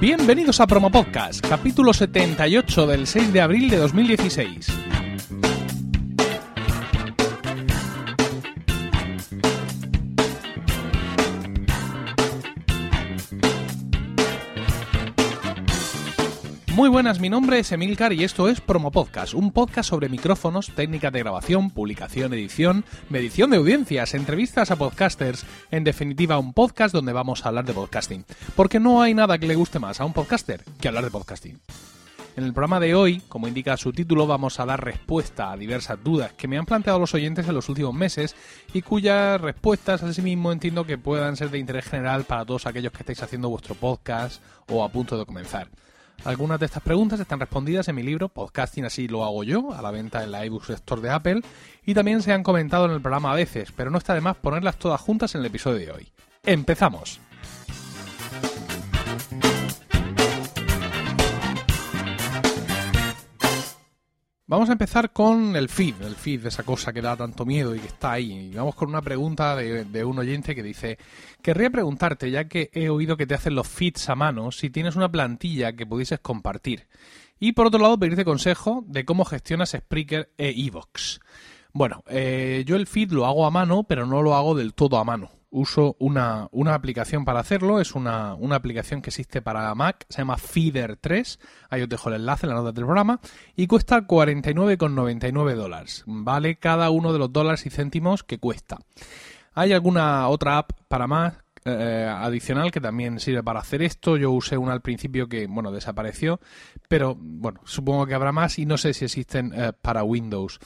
Bienvenidos 0.00 0.60
a 0.60 0.66
Promo 0.66 0.90
Podcast, 0.90 1.46
capítulo 1.46 1.92
78 1.92 2.86
del 2.86 3.06
6 3.06 3.34
de 3.34 3.40
abril 3.42 3.68
de 3.68 3.76
2016. 3.76 4.68
Buenas, 16.90 17.20
mi 17.20 17.28
nombre 17.28 17.60
es 17.60 17.70
Emilcar 17.70 18.12
y 18.12 18.24
esto 18.24 18.48
es 18.48 18.60
Promo 18.60 18.90
Podcast, 18.90 19.34
un 19.34 19.52
podcast 19.52 19.88
sobre 19.88 20.08
micrófonos, 20.08 20.72
técnicas 20.74 21.12
de 21.12 21.20
grabación, 21.20 21.70
publicación, 21.70 22.34
edición, 22.34 22.84
medición 23.08 23.50
de 23.50 23.58
audiencias, 23.58 24.12
entrevistas 24.14 24.72
a 24.72 24.76
podcasters, 24.76 25.46
en 25.70 25.84
definitiva 25.84 26.38
un 26.40 26.52
podcast 26.52 26.92
donde 26.92 27.12
vamos 27.12 27.44
a 27.44 27.48
hablar 27.48 27.64
de 27.64 27.74
podcasting, 27.74 28.24
porque 28.56 28.80
no 28.80 29.02
hay 29.02 29.14
nada 29.14 29.38
que 29.38 29.46
le 29.46 29.54
guste 29.54 29.78
más 29.78 30.00
a 30.00 30.04
un 30.04 30.12
podcaster 30.12 30.64
que 30.80 30.88
hablar 30.88 31.04
de 31.04 31.12
podcasting. 31.12 31.60
En 32.36 32.42
el 32.42 32.52
programa 32.52 32.80
de 32.80 32.94
hoy, 32.96 33.22
como 33.28 33.46
indica 33.46 33.76
su 33.76 33.92
título, 33.92 34.26
vamos 34.26 34.58
a 34.58 34.66
dar 34.66 34.84
respuesta 34.84 35.52
a 35.52 35.56
diversas 35.56 36.02
dudas 36.02 36.32
que 36.32 36.48
me 36.48 36.58
han 36.58 36.66
planteado 36.66 36.98
los 36.98 37.14
oyentes 37.14 37.46
en 37.46 37.54
los 37.54 37.68
últimos 37.68 37.94
meses 37.94 38.34
y 38.72 38.82
cuyas 38.82 39.40
respuestas 39.40 40.02
asimismo 40.02 40.50
entiendo 40.50 40.84
que 40.84 40.98
puedan 40.98 41.36
ser 41.36 41.50
de 41.50 41.58
interés 41.58 41.84
general 41.84 42.24
para 42.24 42.44
todos 42.44 42.66
aquellos 42.66 42.92
que 42.92 43.04
estáis 43.04 43.22
haciendo 43.22 43.48
vuestro 43.48 43.76
podcast 43.76 44.42
o 44.68 44.82
a 44.82 44.88
punto 44.88 45.16
de 45.16 45.24
comenzar. 45.24 45.68
Algunas 46.24 46.60
de 46.60 46.66
estas 46.66 46.82
preguntas 46.82 47.18
están 47.18 47.40
respondidas 47.40 47.88
en 47.88 47.96
mi 47.96 48.02
libro 48.02 48.28
Podcasting 48.28 48.84
así 48.84 49.08
lo 49.08 49.24
hago 49.24 49.42
yo, 49.42 49.72
a 49.72 49.80
la 49.80 49.90
venta 49.90 50.22
en 50.22 50.30
la 50.30 50.44
iBooks 50.44 50.70
Store 50.70 51.00
de 51.00 51.10
Apple, 51.10 51.40
y 51.86 51.94
también 51.94 52.22
se 52.22 52.32
han 52.32 52.42
comentado 52.42 52.84
en 52.84 52.92
el 52.92 53.00
programa 53.00 53.32
a 53.32 53.36
veces, 53.36 53.72
pero 53.74 53.90
no 53.90 53.98
está 53.98 54.14
de 54.14 54.20
más 54.20 54.36
ponerlas 54.36 54.76
todas 54.76 55.00
juntas 55.00 55.34
en 55.34 55.40
el 55.40 55.46
episodio 55.46 55.78
de 55.78 55.92
hoy. 55.92 56.12
¡Empezamos! 56.44 57.20
Vamos 64.50 64.68
a 64.68 64.72
empezar 64.72 65.12
con 65.12 65.54
el 65.54 65.68
feed, 65.68 66.02
el 66.02 66.16
feed, 66.16 66.44
esa 66.44 66.64
cosa 66.64 66.92
que 66.92 67.00
da 67.00 67.16
tanto 67.16 67.46
miedo 67.46 67.72
y 67.72 67.78
que 67.78 67.86
está 67.86 68.10
ahí. 68.10 68.32
Y 68.32 68.54
vamos 68.56 68.74
con 68.74 68.88
una 68.88 69.00
pregunta 69.00 69.54
de, 69.54 70.04
un 70.04 70.18
oyente 70.18 70.56
que 70.56 70.64
dice, 70.64 70.98
querría 71.40 71.70
preguntarte, 71.70 72.32
ya 72.32 72.48
que 72.48 72.68
he 72.72 72.88
oído 72.88 73.16
que 73.16 73.28
te 73.28 73.34
hacen 73.34 73.54
los 73.54 73.68
feeds 73.68 74.08
a 74.08 74.16
mano, 74.16 74.50
si 74.50 74.68
tienes 74.68 74.96
una 74.96 75.08
plantilla 75.08 75.74
que 75.74 75.86
pudieses 75.86 76.18
compartir. 76.18 76.88
Y 77.38 77.52
por 77.52 77.68
otro 77.68 77.78
lado, 77.78 77.96
pedirte 77.96 78.24
consejo 78.24 78.82
de 78.88 79.04
cómo 79.04 79.24
gestionas 79.24 79.70
Spreaker 79.70 80.32
e 80.36 80.48
Evox. 80.48 81.20
Bueno, 81.72 82.02
eh, 82.08 82.64
yo 82.66 82.74
el 82.74 82.88
feed 82.88 83.12
lo 83.12 83.26
hago 83.26 83.46
a 83.46 83.52
mano, 83.52 83.84
pero 83.84 84.04
no 84.04 84.20
lo 84.20 84.34
hago 84.34 84.56
del 84.56 84.74
todo 84.74 84.98
a 84.98 85.04
mano 85.04 85.30
uso 85.50 85.96
una, 85.98 86.48
aplicación 86.72 87.24
para 87.24 87.40
hacerlo. 87.40 87.80
Es 87.80 87.94
una, 87.94 88.36
aplicación 88.50 89.02
que 89.02 89.10
existe 89.10 89.42
para 89.42 89.74
Mac, 89.74 90.06
se 90.08 90.18
llama 90.18 90.36
Feeder 90.36 90.96
3. 90.96 91.38
Ahí 91.68 91.82
os 91.82 91.88
dejo 91.88 92.08
el 92.08 92.16
enlace 92.16 92.46
en 92.46 92.50
la 92.50 92.56
nota 92.56 92.72
del 92.72 92.84
programa. 92.84 93.20
Y 93.56 93.66
cuesta 93.66 94.06
49,99 94.06 95.54
dólares. 95.54 96.04
Vale 96.06 96.56
cada 96.56 96.90
uno 96.90 97.12
de 97.12 97.18
los 97.18 97.32
dólares 97.32 97.66
y 97.66 97.70
céntimos 97.70 98.22
que 98.24 98.38
cuesta. 98.38 98.78
Hay 99.54 99.72
alguna 99.72 100.28
otra 100.28 100.58
app 100.58 100.72
para 100.88 101.06
Mac 101.06 101.44
eh, 101.64 102.08
adicional 102.08 102.70
que 102.70 102.80
también 102.80 103.20
sirve 103.20 103.42
para 103.42 103.60
hacer 103.60 103.82
esto. 103.82 104.16
Yo 104.16 104.30
usé 104.30 104.56
una 104.56 104.72
al 104.72 104.80
principio 104.80 105.28
que, 105.28 105.46
bueno, 105.46 105.72
desapareció, 105.72 106.40
pero 106.88 107.16
bueno, 107.18 107.60
supongo 107.64 108.06
que 108.06 108.14
habrá 108.14 108.32
más 108.32 108.58
y 108.58 108.66
no 108.66 108.78
sé 108.78 108.94
si 108.94 109.04
existen 109.04 109.52
para 109.82 110.04
Windows. 110.04 110.60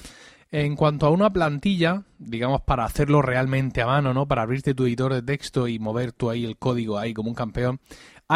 En 0.57 0.77
cuanto 0.77 1.07
a 1.07 1.11
una 1.11 1.33
plantilla, 1.33 2.05
digamos, 2.17 2.61
para 2.61 2.85
hacerlo 2.85 3.21
realmente 3.23 3.83
a 3.83 3.87
mano, 3.87 4.15
¿no? 4.15 4.29
Para 4.29 4.43
abrirte 4.43 4.73
tu 4.73 4.87
editor 4.87 5.13
de 5.13 5.21
texto 5.21 5.67
y 5.67 5.81
mover 5.81 6.13
tú 6.13 6.31
ahí 6.31 6.45
el 6.45 6.57
código 6.59 6.97
ahí 6.97 7.13
como 7.13 7.29
un 7.29 7.35
campeón, 7.35 7.81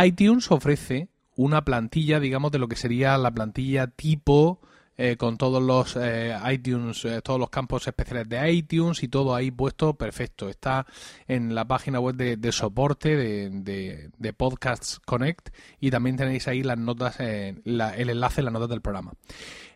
iTunes 0.03 0.51
ofrece 0.51 1.11
una 1.37 1.65
plantilla, 1.65 2.19
digamos, 2.19 2.51
de 2.51 2.59
lo 2.59 2.67
que 2.67 2.75
sería 2.75 3.17
la 3.19 3.31
plantilla 3.31 3.87
tipo 3.87 4.59
eh, 4.97 5.17
con 5.17 5.39
todos 5.39 5.63
los 5.63 5.97
eh, 5.97 6.37
iTunes, 6.51 7.05
eh, 7.05 7.21
todos 7.23 7.39
los 7.39 7.51
campos 7.51 7.87
especiales 7.87 8.29
de 8.29 8.51
iTunes 8.51 9.01
y 9.05 9.07
todo 9.07 9.33
ahí 9.33 9.53
puesto 9.53 9.95
perfecto. 9.95 10.49
Está 10.49 10.87
en 11.29 11.55
la 11.55 11.69
página 11.69 12.01
web 12.01 12.17
de, 12.17 12.51
soporte 12.51 13.15
de, 13.17 14.11
de, 14.19 14.33
Podcasts 14.33 14.99
Connect 15.07 15.51
y 15.79 15.93
también 15.93 16.17
tenéis 16.17 16.49
ahí 16.49 16.65
las 16.65 16.79
notas, 16.79 17.21
el 17.21 17.63
enlace 17.65 18.41
en 18.41 18.47
las 18.47 18.53
notas 18.53 18.71
del 18.71 18.81
programa. 18.81 19.13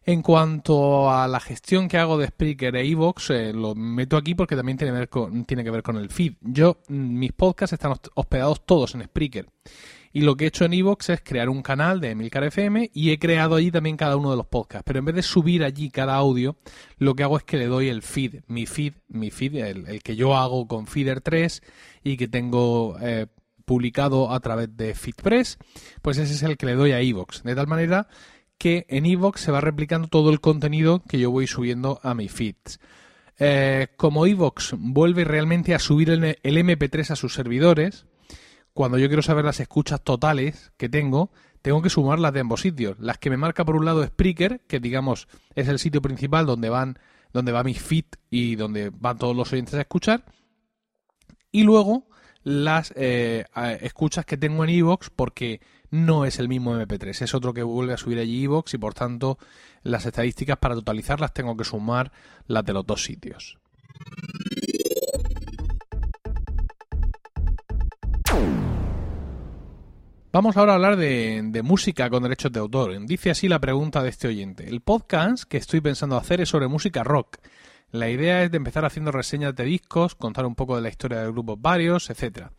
En 0.04 0.20
cuanto 0.20 1.10
a 1.10 1.28
la 1.28 1.38
gestión 1.38 1.86
que 1.86 1.96
hago 1.96 2.18
de 2.18 2.26
Spreaker 2.26 2.74
e 2.74 2.84
iVoox, 2.86 3.30
eh, 3.30 3.52
lo 3.52 3.76
meto 3.76 4.16
aquí 4.16 4.34
porque 4.34 4.56
también 4.56 4.76
tiene, 4.76 5.64
que 5.64 5.70
ver 5.70 5.82
con 5.82 5.96
el 5.96 6.10
feed. 6.10 6.34
Yo, 6.40 6.78
mm, 6.88 7.18
mis 7.18 7.32
podcasts 7.32 7.74
están 7.74 7.94
hospedados 8.14 8.66
todos 8.66 8.96
en 8.96 9.04
Spreaker. 9.04 9.46
Y 10.12 10.22
lo 10.22 10.36
que 10.36 10.44
he 10.44 10.48
hecho 10.48 10.64
en 10.64 10.74
iVoox 10.74 11.10
es 11.10 11.20
crear 11.22 11.48
un 11.48 11.62
canal 11.62 12.00
de 12.00 12.10
Emilcar 12.10 12.44
FM 12.44 12.90
y 12.92 13.12
he 13.12 13.18
creado 13.18 13.54
allí 13.54 13.70
también 13.70 13.96
cada 13.96 14.16
uno 14.16 14.30
de 14.32 14.36
los 14.36 14.46
podcasts. 14.46 14.84
Pero 14.84 14.98
en 14.98 15.04
vez 15.04 15.14
de 15.14 15.22
subir 15.22 15.62
allí 15.64 15.88
cada 15.88 16.16
audio, 16.16 16.56
lo 16.98 17.14
que 17.14 17.22
hago 17.22 17.38
es 17.38 17.44
que 17.44 17.56
le 17.56 17.66
doy 17.66 17.88
el 17.88 18.02
feed, 18.02 18.42
mi 18.48 18.66
feed, 18.66 18.94
mi 19.08 19.30
feed, 19.30 19.54
el, 19.54 20.02
que 20.02 20.16
yo 20.16 20.36
hago 20.36 20.66
con 20.66 20.86
Feeder 20.86 21.20
3 21.20 21.62
y 22.02 22.16
que 22.16 22.28
tengo 22.28 22.96
eh, 23.00 23.26
publicado 23.64 24.32
a 24.32 24.40
través 24.40 24.76
de 24.76 24.94
FeedPress, 24.94 25.58
pues 26.02 26.18
ese 26.18 26.34
es 26.34 26.42
el 26.42 26.58
que 26.58 26.66
le 26.66 26.74
doy 26.74 26.92
a 26.92 27.00
iVoox. 27.00 27.42
De 27.44 27.54
tal 27.54 27.68
manera 27.68 28.08
que 28.62 28.86
en 28.88 29.06
Evox 29.06 29.40
se 29.40 29.50
va 29.50 29.60
replicando 29.60 30.06
todo 30.06 30.30
el 30.30 30.40
contenido 30.40 31.02
que 31.08 31.18
yo 31.18 31.32
voy 31.32 31.48
subiendo 31.48 31.98
a 32.04 32.14
mi 32.14 32.28
feeds. 32.28 32.78
Eh, 33.40 33.88
como 33.96 34.24
Evox 34.24 34.76
vuelve 34.78 35.24
realmente 35.24 35.74
a 35.74 35.80
subir 35.80 36.10
el, 36.10 36.22
MP3 36.22 37.10
a 37.10 37.16
sus 37.16 37.34
servidores, 37.34 38.06
cuando 38.72 38.98
yo 38.98 39.08
quiero 39.08 39.22
saber 39.22 39.44
las 39.44 39.58
escuchas 39.58 40.04
totales 40.04 40.70
que 40.76 40.88
tengo, 40.88 41.32
tengo 41.60 41.82
que 41.82 41.90
sumarlas 41.90 42.32
de 42.34 42.38
ambos 42.38 42.60
sitios. 42.60 43.00
Las 43.00 43.18
que 43.18 43.30
me 43.30 43.36
marca 43.36 43.64
por 43.64 43.74
un 43.74 43.84
lado 43.84 44.06
Spreaker, 44.06 44.60
que 44.68 44.78
digamos 44.78 45.26
es 45.56 45.66
el 45.66 45.80
sitio 45.80 46.00
principal 46.00 46.46
donde 46.46 46.68
van 46.68 47.00
donde 47.32 47.50
va 47.50 47.64
mi 47.64 47.74
feed 47.74 48.04
y 48.30 48.54
donde 48.54 48.90
van 48.90 49.18
todos 49.18 49.34
los 49.34 49.52
oyentes 49.52 49.74
a 49.74 49.80
escuchar. 49.80 50.24
Y 51.50 51.64
luego 51.64 52.06
las 52.44 52.94
eh, 52.94 53.44
escuchas 53.80 54.24
que 54.24 54.36
tengo 54.36 54.62
en 54.62 54.70
Evox 54.70 55.10
porque 55.10 55.60
no 55.92 56.24
es 56.24 56.38
el 56.38 56.48
mismo 56.48 56.74
MP3, 56.74 57.22
es 57.22 57.34
otro 57.34 57.52
que 57.52 57.62
vuelve 57.62 57.92
a 57.92 57.98
subir 57.98 58.18
allí 58.18 58.44
Evox 58.44 58.72
y 58.74 58.78
por 58.78 58.94
tanto 58.94 59.38
las 59.82 60.06
estadísticas 60.06 60.56
para 60.56 60.74
totalizarlas 60.74 61.34
tengo 61.34 61.54
que 61.56 61.64
sumar 61.64 62.10
las 62.46 62.64
de 62.64 62.72
los 62.72 62.86
dos 62.86 63.04
sitios. 63.04 63.58
Vamos 70.32 70.56
ahora 70.56 70.72
a 70.72 70.74
hablar 70.76 70.96
de, 70.96 71.42
de, 71.44 71.62
música 71.62 72.08
con 72.08 72.22
derechos 72.22 72.50
de 72.50 72.60
autor. 72.60 72.98
Dice 73.04 73.30
así 73.30 73.48
la 73.48 73.60
pregunta 73.60 74.02
de 74.02 74.08
este 74.08 74.28
oyente. 74.28 74.66
El 74.66 74.80
podcast 74.80 75.44
que 75.44 75.58
estoy 75.58 75.82
pensando 75.82 76.16
hacer 76.16 76.40
es 76.40 76.48
sobre 76.48 76.68
música 76.68 77.04
rock. 77.04 77.36
La 77.90 78.08
idea 78.08 78.42
es 78.42 78.50
de 78.50 78.56
empezar 78.56 78.86
haciendo 78.86 79.12
reseñas 79.12 79.54
de 79.54 79.64
discos, 79.64 80.14
contar 80.14 80.46
un 80.46 80.54
poco 80.54 80.74
de 80.74 80.80
la 80.80 80.88
historia 80.88 81.20
de 81.20 81.30
grupos 81.30 81.60
varios, 81.60 82.08
etcétera. 82.08 82.50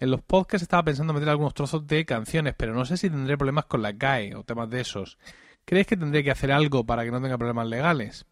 En 0.00 0.10
los 0.10 0.22
podcasts 0.22 0.62
estaba 0.62 0.82
pensando 0.82 1.12
meter 1.12 1.28
algunos 1.28 1.52
trozos 1.52 1.86
de 1.86 2.06
canciones, 2.06 2.54
pero 2.56 2.74
no 2.74 2.86
sé 2.86 2.96
si 2.96 3.10
tendré 3.10 3.36
problemas 3.36 3.66
con 3.66 3.82
la 3.82 3.92
GAE 3.92 4.34
o 4.34 4.44
temas 4.44 4.70
de 4.70 4.80
esos. 4.80 5.18
¿Crees 5.66 5.86
que 5.86 5.96
tendré 5.96 6.24
que 6.24 6.30
hacer 6.30 6.50
algo 6.50 6.84
para 6.84 7.04
que 7.04 7.10
no 7.10 7.20
tenga 7.20 7.36
problemas 7.36 7.68
legales? 7.68 8.24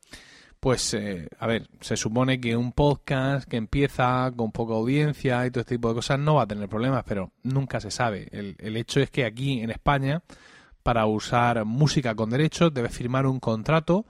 Pues, 0.61 0.95
eh, 0.95 1.29
a 1.39 1.47
ver, 1.47 1.69
se 1.81 1.99
supone 1.99 2.41
que 2.41 2.57
un 2.57 2.73
podcast 2.73 3.47
que 3.47 3.59
empieza 3.59 4.33
con 4.35 4.51
poca 4.51 4.75
audiencia 4.75 5.47
y 5.47 5.51
todo 5.51 5.61
este 5.61 5.75
tipo 5.75 5.91
de 5.91 5.97
cosas 5.97 6.19
no 6.19 6.37
va 6.37 6.45
a 6.45 6.49
tener 6.49 6.71
problemas, 6.71 7.05
pero 7.07 7.33
nunca 7.43 7.81
se 7.81 7.91
sabe. 7.91 8.29
El, 8.33 8.57
el 8.59 8.77
hecho 8.79 9.01
es 9.01 9.11
que 9.11 9.27
aquí 9.27 9.61
en 9.61 9.71
España, 9.71 10.23
para 10.83 11.05
usar 11.05 11.67
música 11.67 12.15
con 12.15 12.31
derechos, 12.31 12.73
debes 12.73 12.97
firmar 12.97 13.27
un 13.27 13.41
contrato 13.41 14.07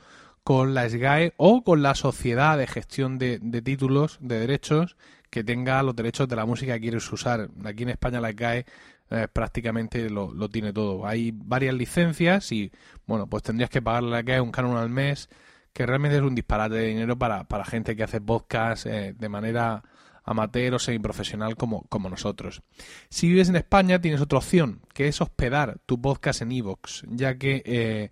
con 0.48 0.72
la 0.72 0.88
SGAE 0.88 1.34
o 1.36 1.62
con 1.62 1.82
la 1.82 1.94
Sociedad 1.94 2.56
de 2.56 2.66
Gestión 2.66 3.18
de, 3.18 3.38
Títulos 3.62 4.16
de 4.22 4.38
Derechos 4.40 4.96
que 5.30 5.44
tenga 5.44 5.82
los 5.82 5.94
derechos 5.94 6.28
de 6.28 6.36
la 6.36 6.46
música 6.46 6.74
que 6.74 6.80
quieres 6.80 7.10
usar. 7.12 7.48
Aquí 7.64 7.82
en 7.82 7.90
España 7.90 8.20
la 8.20 8.30
SGAE 8.32 8.64
eh, 9.10 9.28
prácticamente 9.32 10.10
lo, 10.10 10.48
tiene 10.48 10.72
todo. 10.72 11.06
Hay 11.06 11.32
varias 11.34 11.74
licencias 11.74 12.52
y, 12.52 12.72
bueno, 13.06 13.26
pues 13.26 13.42
tendrías 13.42 13.70
que 13.70 13.82
pagarle 13.82 14.08
a 14.08 14.12
la 14.12 14.22
SGAE 14.22 14.40
un 14.40 14.50
canon 14.50 14.76
al 14.76 14.90
mes, 14.90 15.28
que 15.72 15.86
realmente 15.86 16.16
es 16.16 16.22
un 16.22 16.34
disparate 16.34 16.74
de 16.74 16.86
dinero 16.88 17.18
para, 17.18 17.44
para 17.44 17.64
gente 17.64 17.96
que 17.96 18.04
hace 18.04 18.20
podcast 18.20 18.86
eh, 18.86 19.14
de 19.16 19.28
manera 19.28 19.82
amateur 20.24 20.74
o 20.74 20.78
semiprofesional 20.78 21.56
como, 21.56 21.84
como 21.88 22.10
nosotros. 22.10 22.62
Si 23.08 23.28
vives 23.28 23.48
en 23.48 23.56
España 23.56 24.00
tienes 24.00 24.20
otra 24.20 24.38
opción, 24.38 24.82
que 24.92 25.08
es 25.08 25.20
hospedar 25.20 25.78
tu 25.86 26.00
podcast 26.00 26.42
en 26.42 26.52
iVoox, 26.52 27.04
ya 27.08 27.36
que... 27.36 27.62
Eh, 27.64 28.10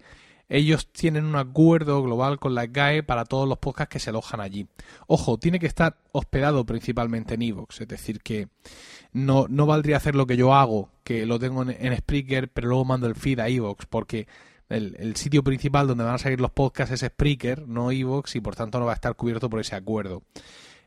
ellos 0.49 0.93
tienen 0.93 1.25
un 1.25 1.37
acuerdo 1.37 2.03
global 2.03 2.39
con 2.39 2.55
la 2.55 2.67
GAE 2.67 3.03
para 3.03 3.25
todos 3.25 3.49
los 3.49 3.59
podcasts 3.59 3.93
que 3.93 3.99
se 3.99 4.11
alojan 4.11 4.41
allí. 4.41 4.69
Ojo, 5.07 5.39
tiene 5.39 5.59
que 5.59 5.67
estar 5.67 5.99
hospedado 6.13 6.65
principalmente 6.65 7.35
en 7.35 7.43
Evox, 7.43 7.81
es 7.81 7.89
decir, 7.89 8.21
que 8.21 8.49
no, 9.13 9.47
no 9.49 9.67
valdría 9.67 9.97
hacer 9.97 10.15
lo 10.15 10.27
que 10.27 10.37
yo 10.37 10.55
hago, 10.55 10.91
que 11.03 11.27
lo 11.27 11.39
tengo 11.39 11.63
en, 11.63 11.97
Spreaker, 11.97 12.53
pero 12.53 12.69
luego 12.69 12.85
mando 12.85 13.07
el 13.07 13.17
feed 13.17 13.41
a 13.41 13.49
Evox, 13.49 13.87
porque 13.87 14.29
el, 14.69 15.17
sitio 15.17 15.43
principal 15.43 15.87
donde 15.87 16.05
van 16.05 16.15
a 16.15 16.19
salir 16.19 16.41
los 16.41 16.51
podcasts 16.51 16.93
es 16.93 17.11
Spreaker, 17.11 17.67
no 17.67 17.91
Evox, 17.91 18.37
y 18.37 18.41
por 18.41 18.55
tanto 18.55 18.79
no 18.79 18.87
va 18.87 18.93
a 18.93 18.97
estar 18.97 19.17
cubierto 19.17 19.51
por 19.51 19.61
ese 19.61 19.75
acuerdo. 19.75 20.23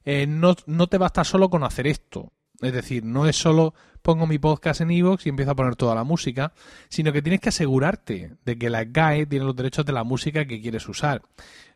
Eh, 0.05 0.25
no, 0.25 0.55
no 0.65 0.87
te 0.87 0.97
basta 0.97 1.23
solo 1.25 1.49
con 1.49 1.63
hacer 1.63 1.85
esto, 1.85 2.31
es 2.61 2.73
decir, 2.73 3.03
no 3.03 3.27
es 3.27 3.35
solo 3.35 3.73
pongo 4.01 4.27
mi 4.27 4.39
podcast 4.39 4.81
en 4.81 4.91
Evox 4.91 5.25
y 5.25 5.29
empiezo 5.29 5.51
a 5.51 5.55
poner 5.55 5.75
toda 5.75 5.95
la 5.95 6.03
música, 6.03 6.53
sino 6.89 7.11
que 7.11 7.21
tienes 7.21 7.41
que 7.41 7.49
asegurarte 7.49 8.37
de 8.45 8.57
que 8.57 8.69
la 8.69 8.85
GAE 8.85 9.25
tiene 9.25 9.45
los 9.45 9.55
derechos 9.55 9.85
de 9.85 9.93
la 9.93 10.03
música 10.03 10.45
que 10.45 10.61
quieres 10.61 10.87
usar. 10.87 11.21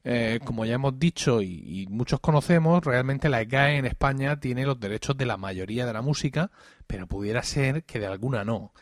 Eh, 0.06 0.40
como 0.44 0.66
ya 0.66 0.74
hemos 0.74 1.00
dicho 1.00 1.42
y, 1.42 1.88
muchos 1.90 2.20
conocemos, 2.20 2.84
realmente 2.84 3.30
la 3.30 3.44
GAE 3.44 3.78
en 3.78 3.86
España 3.86 4.40
tiene 4.40 4.66
los 4.66 4.80
derechos 4.80 5.18
de 5.18 5.26
la 5.26 5.38
mayoría 5.38 5.86
de 5.86 5.94
la 5.94 6.02
música, 6.02 6.52
pero 6.88 7.08
pudiera 7.08 7.44
ser 7.44 7.84
que 7.84 8.00
de 8.00 8.08
alguna 8.08 8.44
no. 8.44 8.74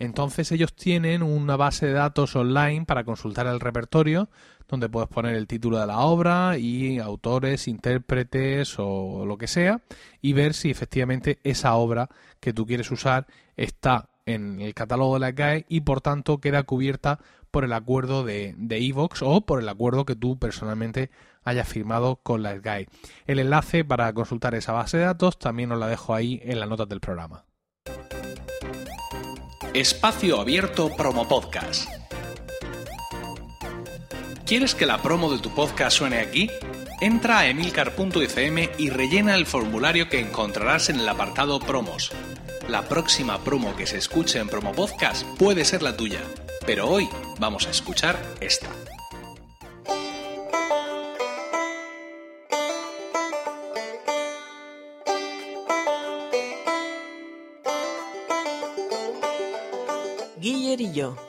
Entonces 0.00 0.50
ellos 0.50 0.74
tienen 0.74 1.22
una 1.22 1.56
base 1.56 1.84
de 1.84 1.92
datos 1.92 2.34
online 2.34 2.86
para 2.86 3.04
consultar 3.04 3.46
el 3.46 3.60
repertorio, 3.60 4.30
donde 4.66 4.88
puedes 4.88 5.10
poner 5.10 5.36
el 5.36 5.46
título 5.46 5.78
de 5.78 5.86
la 5.86 5.98
obra 5.98 6.56
y 6.56 6.98
autores, 6.98 7.68
intérpretes 7.68 8.76
o 8.78 9.26
lo 9.26 9.36
que 9.36 9.46
sea, 9.46 9.82
y 10.22 10.32
ver 10.32 10.54
si 10.54 10.70
efectivamente 10.70 11.38
esa 11.44 11.74
obra 11.74 12.08
que 12.40 12.54
tú 12.54 12.64
quieres 12.66 12.90
usar 12.90 13.26
está 13.58 14.08
en 14.24 14.62
el 14.62 14.72
catálogo 14.72 15.14
de 15.14 15.20
la 15.20 15.32
GAE 15.32 15.66
y 15.68 15.82
por 15.82 16.00
tanto 16.00 16.38
queda 16.38 16.62
cubierta 16.62 17.20
por 17.50 17.64
el 17.64 17.74
acuerdo 17.74 18.24
de 18.24 18.54
Evox 18.70 19.20
o 19.22 19.42
por 19.42 19.60
el 19.60 19.68
acuerdo 19.68 20.06
que 20.06 20.16
tú 20.16 20.38
personalmente 20.38 21.10
hayas 21.44 21.68
firmado 21.68 22.16
con 22.16 22.42
la 22.42 22.54
GAE. 22.54 22.88
El 23.26 23.38
enlace 23.38 23.84
para 23.84 24.10
consultar 24.14 24.54
esa 24.54 24.72
base 24.72 24.96
de 24.96 25.04
datos 25.04 25.38
también 25.38 25.72
os 25.72 25.78
la 25.78 25.88
dejo 25.88 26.14
ahí 26.14 26.40
en 26.42 26.58
las 26.58 26.70
notas 26.70 26.88
del 26.88 27.00
programa. 27.00 27.44
Espacio 29.74 30.40
Abierto 30.40 30.90
Promo 30.96 31.28
Podcast. 31.28 31.88
¿Quieres 34.44 34.74
que 34.74 34.84
la 34.84 35.00
promo 35.00 35.30
de 35.30 35.38
tu 35.38 35.54
podcast 35.54 35.96
suene 35.96 36.18
aquí? 36.18 36.50
Entra 37.00 37.38
a 37.38 37.46
emilcar.fm 37.46 38.70
y 38.78 38.90
rellena 38.90 39.36
el 39.36 39.46
formulario 39.46 40.08
que 40.08 40.18
encontrarás 40.18 40.90
en 40.90 40.98
el 40.98 41.08
apartado 41.08 41.60
Promos. 41.60 42.10
La 42.68 42.82
próxima 42.88 43.38
promo 43.44 43.76
que 43.76 43.86
se 43.86 43.98
escuche 43.98 44.40
en 44.40 44.48
Promo 44.48 44.72
Podcast 44.72 45.24
puede 45.38 45.64
ser 45.64 45.82
la 45.82 45.96
tuya, 45.96 46.20
pero 46.66 46.88
hoy 46.88 47.08
vamos 47.38 47.68
a 47.68 47.70
escuchar 47.70 48.20
esta. 48.40 48.68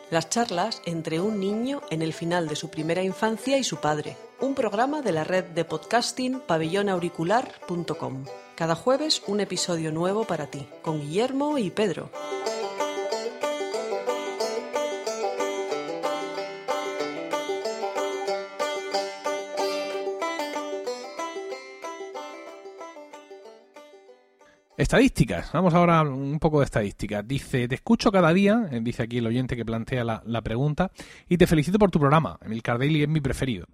Las 0.09 0.29
charlas 0.29 0.81
entre 0.85 1.19
un 1.19 1.39
niño 1.39 1.81
en 1.89 2.01
el 2.01 2.13
final 2.13 2.47
de 2.47 2.55
su 2.55 2.69
primera 2.69 3.03
infancia 3.03 3.57
y 3.57 3.63
su 3.63 3.77
padre, 3.77 4.17
un 4.39 4.55
programa 4.55 5.01
de 5.01 5.11
la 5.11 5.23
red 5.23 5.45
de 5.45 5.65
podcasting 5.65 6.41
pabellonauricular.com. 6.41 8.25
Cada 8.55 8.75
jueves 8.75 9.21
un 9.27 9.39
episodio 9.39 9.91
nuevo 9.91 10.25
para 10.25 10.47
ti, 10.47 10.67
con 10.81 10.99
Guillermo 10.99 11.57
y 11.57 11.69
Pedro. 11.71 12.09
Estadísticas. 24.81 25.51
Vamos 25.53 25.75
ahora 25.75 26.01
un 26.01 26.39
poco 26.39 26.57
de 26.57 26.65
estadísticas. 26.65 27.27
Dice, 27.27 27.67
te 27.67 27.75
escucho 27.75 28.11
cada 28.11 28.33
día, 28.33 28.67
eh, 28.71 28.79
dice 28.81 29.03
aquí 29.03 29.19
el 29.19 29.27
oyente 29.27 29.55
que 29.55 29.63
plantea 29.63 30.03
la, 30.03 30.41
pregunta, 30.41 30.91
y 31.29 31.37
te 31.37 31.45
felicito 31.45 31.77
por 31.77 31.91
tu 31.91 31.99
programa. 31.99 32.39
Emil 32.43 32.63
Cardelli 32.63 33.03
es 33.03 33.07
mi 33.07 33.21
preferido. 33.21 33.67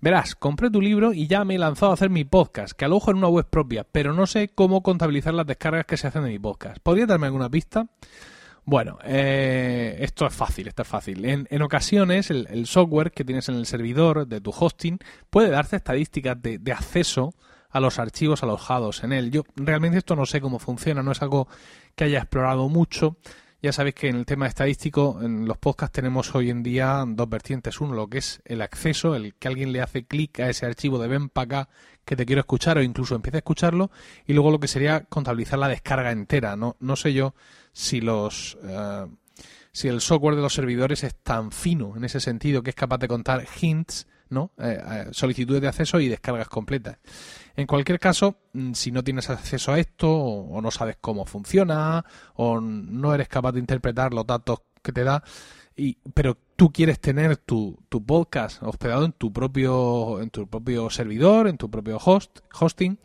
Verás, 0.00 0.34
compré 0.34 0.68
tu 0.68 0.80
libro 0.80 1.12
y 1.12 1.28
ya 1.28 1.44
me 1.44 1.54
he 1.54 1.58
lanzado 1.58 1.92
a 1.92 1.94
hacer 1.94 2.10
mi 2.10 2.24
podcast, 2.24 2.72
que 2.72 2.84
alojo 2.84 3.12
en 3.12 3.18
una 3.18 3.28
web 3.28 3.46
propia, 3.48 3.84
pero 3.84 4.12
no 4.12 4.26
sé 4.26 4.48
cómo 4.48 4.82
contabilizar 4.82 5.32
las 5.32 5.46
descargas 5.46 5.86
que 5.86 5.96
se 5.96 6.08
hacen 6.08 6.24
de 6.24 6.30
mi 6.30 6.40
podcast. 6.40 6.78
¿Podría 6.82 7.06
darme 7.06 7.26
alguna 7.26 7.48
pista? 7.48 7.86
Bueno, 8.64 8.98
eh, 9.04 9.98
esto 10.00 10.26
es 10.26 10.34
fácil, 10.34 10.66
esto 10.66 10.82
es 10.82 10.88
fácil. 10.88 11.24
En, 11.24 11.62
ocasiones 11.62 12.32
el, 12.32 12.66
software 12.66 13.12
que 13.12 13.24
tienes 13.24 13.48
en 13.48 13.54
el 13.54 13.66
servidor 13.66 14.26
de 14.26 14.40
tu 14.40 14.50
hosting 14.50 14.98
puede 15.30 15.50
darte 15.50 15.76
estadísticas 15.76 16.36
de 16.42 16.72
acceso 16.72 17.32
a 17.70 17.80
los 17.80 17.98
archivos 17.98 18.42
alojados 18.42 19.04
en 19.04 19.12
él. 19.12 19.30
Yo 19.30 19.44
realmente 19.56 19.98
esto 19.98 20.16
no 20.16 20.26
sé 20.26 20.40
cómo 20.40 20.58
funciona, 20.58 21.02
no 21.02 21.12
es 21.12 21.22
algo 21.22 21.48
que 21.94 22.04
haya 22.04 22.18
explorado 22.18 22.68
mucho. 22.68 23.16
Ya 23.60 23.72
sabéis 23.72 23.96
que 23.96 24.08
en 24.08 24.14
el 24.14 24.24
tema 24.24 24.46
estadístico, 24.46 25.18
en 25.20 25.46
los 25.46 25.58
podcasts 25.58 25.92
tenemos 25.92 26.32
hoy 26.34 26.50
en 26.50 26.62
día 26.62 27.04
dos 27.06 27.28
vertientes. 27.28 27.80
Uno, 27.80 27.94
lo 27.94 28.08
que 28.08 28.18
es 28.18 28.40
el 28.44 28.62
acceso, 28.62 29.16
el 29.16 29.34
que 29.34 29.48
alguien 29.48 29.72
le 29.72 29.80
hace 29.80 30.06
clic 30.06 30.38
a 30.38 30.48
ese 30.48 30.64
archivo 30.64 31.00
de 31.00 31.08
ven 31.08 31.28
para 31.28 31.44
acá 31.62 31.68
que 32.04 32.14
te 32.14 32.24
quiero 32.24 32.40
escuchar 32.40 32.78
o 32.78 32.82
incluso 32.82 33.16
empiece 33.16 33.38
a 33.38 33.40
escucharlo. 33.40 33.90
Y 34.26 34.32
luego 34.32 34.52
lo 34.52 34.60
que 34.60 34.68
sería 34.68 35.04
contabilizar 35.06 35.58
la 35.58 35.66
descarga 35.66 36.12
entera. 36.12 36.54
No, 36.54 36.76
no 36.78 36.96
sé 36.96 37.12
yo 37.12 37.34
si 37.72 38.00
los... 38.00 38.56
Eh, 38.62 39.06
si 39.72 39.86
el 39.86 40.00
software 40.00 40.34
de 40.34 40.42
los 40.42 40.54
servidores 40.54 41.04
es 41.04 41.14
tan 41.16 41.52
fino 41.52 41.96
en 41.96 42.04
ese 42.04 42.20
sentido 42.20 42.62
que 42.62 42.70
es 42.70 42.76
capaz 42.76 42.98
de 42.98 43.06
contar 43.06 43.46
hints, 43.60 44.08
¿no? 44.30 44.52
Eh, 44.58 44.78
eh, 44.80 45.06
solicitudes 45.12 45.60
de 45.60 45.68
acceso 45.68 46.00
y 46.00 46.08
descargas 46.08 46.48
completas. 46.48 46.98
En 47.56 47.66
cualquier 47.66 47.98
caso, 47.98 48.36
mm, 48.52 48.72
si 48.72 48.92
no 48.92 49.02
tienes 49.02 49.30
acceso 49.30 49.72
a 49.72 49.78
esto 49.78 50.10
o, 50.10 50.60
no 50.60 50.70
sabes 50.70 50.96
cómo 51.00 51.24
funciona 51.24 52.04
o 52.34 52.60
no 52.60 53.14
eres 53.14 53.28
capaz 53.28 53.52
de 53.52 53.60
interpretar 53.60 54.14
los 54.14 54.26
datos 54.26 54.60
que 54.82 54.92
te 54.92 55.04
da, 55.04 55.22
y, 55.76 55.98
pero 56.14 56.36
tú 56.56 56.72
quieres 56.72 57.00
tener 57.00 57.36
tu, 57.36 57.78
podcast 57.88 58.62
hospedado 58.62 59.04
en 59.04 59.12
tu 59.12 59.32
propio 59.32 60.20
en 60.20 60.30
tu 60.30 60.48
propio 60.48 60.90
servidor, 60.90 61.46
en 61.46 61.56
tu 61.56 61.70
propio 61.70 61.98
host, 62.04 62.40
hosting, 62.58 62.98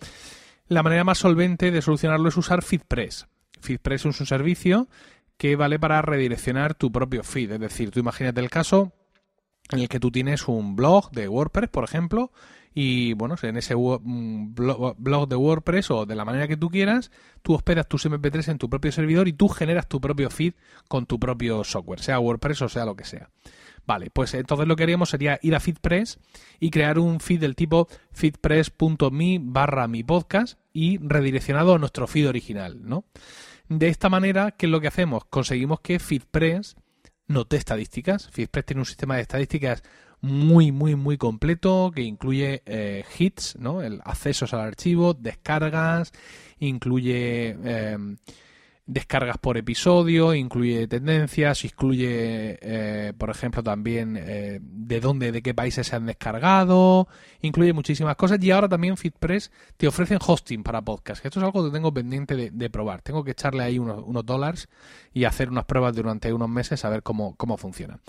la 0.68 0.84
manera 0.84 1.04
más 1.04 1.20
solvente 1.20 1.72
de 1.72 1.82
solucionarlo 1.82 2.30
es 2.30 2.38
usar 2.38 2.64
FeedPress. 2.64 3.28
FeedPress 3.62 4.06
es 4.06 4.20
un 4.20 4.26
servicio 4.26 4.88
que 5.38 5.56
vale 5.56 5.80
para 5.80 6.02
redireccionar 6.02 6.74
tu 6.74 6.92
propio 6.92 7.24
feed, 7.24 7.52
es 7.52 7.60
decir, 7.60 7.92
tú 7.92 8.00
imagínate 8.00 8.42
el 8.42 8.50
caso 8.50 8.94
en 9.74 9.82
el 9.82 9.90
que 9.90 10.00
tú 10.00 10.12
tienes 10.12 10.48
un 10.48 10.76
blog 10.76 11.12
de 11.12 11.28
WordPress, 11.28 11.70
por 11.70 11.84
ejemplo, 11.84 12.32
y 12.74 13.14
bueno, 13.14 13.36
en 13.42 13.58
ese 13.58 13.76
mm, 13.76 14.54
blog 14.56 15.28
de 15.28 15.36
WordPress 15.36 15.92
o 15.92 16.06
de 16.06 16.16
la 16.16 16.26
manera 16.26 16.48
que 16.48 16.58
tú 16.58 16.70
quieras, 16.70 17.12
tú 17.42 17.54
hospedas 17.54 17.88
tus 17.88 18.06
MP3 18.06 18.50
en 18.50 18.58
tu 18.58 18.70
propio 18.70 18.92
servidor 18.92 19.28
y 19.28 19.34
tú 19.34 19.48
generas 19.48 19.88
tu 19.88 20.02
propio 20.02 20.30
feed 20.30 20.54
con 20.88 21.06
tu 21.06 21.20
propio 21.20 21.64
software, 21.64 22.00
sea 22.00 22.20
WordPress 22.20 22.64
o 22.64 22.70
sea 22.70 22.86
lo 22.86 22.96
que 22.96 23.06
sea. 23.06 23.30
Vale, 23.86 24.10
pues 24.12 24.34
entonces 24.34 24.66
lo 24.68 24.76
que 24.76 24.84
haríamos 24.84 25.10
sería 25.10 25.40
ir 25.42 25.56
a 25.56 25.60
FeedPress 25.60 26.18
y 26.60 26.72
crear 26.72 27.00
un 27.00 27.20
feed 27.20 27.42
del 27.42 27.56
tipo 27.56 27.88
feedpress.me 28.14 29.40
barra 29.42 29.88
mi 29.88 30.04
podcast 30.04 30.58
y 30.72 31.00
redireccionado 31.00 31.76
a 31.76 31.80
nuestro 31.80 32.08
feed 32.08 32.30
original, 32.30 32.80
¿no? 32.82 33.04
De 33.68 33.90
esta 33.90 34.10
manera, 34.10 34.52
¿qué 34.52 34.68
es 34.68 34.72
lo 34.72 34.80
que 34.80 34.88
hacemos? 34.88 35.26
Conseguimos 35.26 35.82
que 35.82 36.00
FeedPress 36.00 36.76
note 37.28 37.58
estadísticas. 37.58 38.30
FeedPress 38.32 38.66
tiene 38.66 38.82
un 38.82 38.86
sistema 38.86 39.16
de 39.16 39.22
estadísticas 39.22 39.84
muy, 40.22 40.72
muy, 40.72 40.96
muy 40.96 41.18
completo 41.18 41.92
que 41.94 42.02
incluye 42.02 42.64
eh, 42.66 43.04
hits, 43.18 43.58
¿no? 43.58 43.82
El 43.82 44.00
accesos 44.06 44.54
al 44.54 44.62
archivo, 44.62 45.14
descargas, 45.14 46.14
incluye 46.60 47.58
eh, 47.64 47.98
descargas 48.86 49.38
por 49.38 49.58
episodio, 49.58 50.34
incluye 50.34 50.88
tendencias, 50.88 51.64
incluye, 51.64 52.60
eh, 52.62 53.14
por 53.18 53.30
ejemplo, 53.30 53.64
también 53.64 54.18
eh, 54.20 54.60
de 54.62 55.00
dónde, 55.00 55.32
de 55.32 55.42
qué 55.42 55.54
países 55.54 55.88
se 55.88 55.96
han 55.96 56.06
descargado, 56.06 57.08
incluye 57.42 57.72
muchísimas 57.72 58.18
cosas 58.18 58.44
y 58.44 58.52
ahora 58.52 58.68
también 58.68 58.98
FitPress 58.98 59.52
te 59.78 59.88
ofrecen 59.88 60.20
hosting 60.26 60.64
para 60.64 60.82
podcast. 60.82 61.26
Esto 61.26 61.40
es 61.40 61.46
algo 61.46 61.64
que 61.64 61.72
tengo 61.72 61.94
pendiente 61.94 62.36
de, 62.52 62.70
probar. 62.70 63.02
Tengo 63.02 63.24
que 63.24 63.32
echarle 63.32 63.64
ahí 63.64 63.80
unos, 63.80 64.26
dólares 64.26 64.68
y 65.14 65.26
hacer 65.26 65.50
unas 65.50 65.66
pruebas 65.66 65.96
durante 65.96 66.34
unos 66.34 66.50
meses 66.50 66.84
a 66.84 66.90
ver 66.90 67.04
cómo, 67.04 67.36
cómo 67.36 67.58
funciona. 67.58 68.00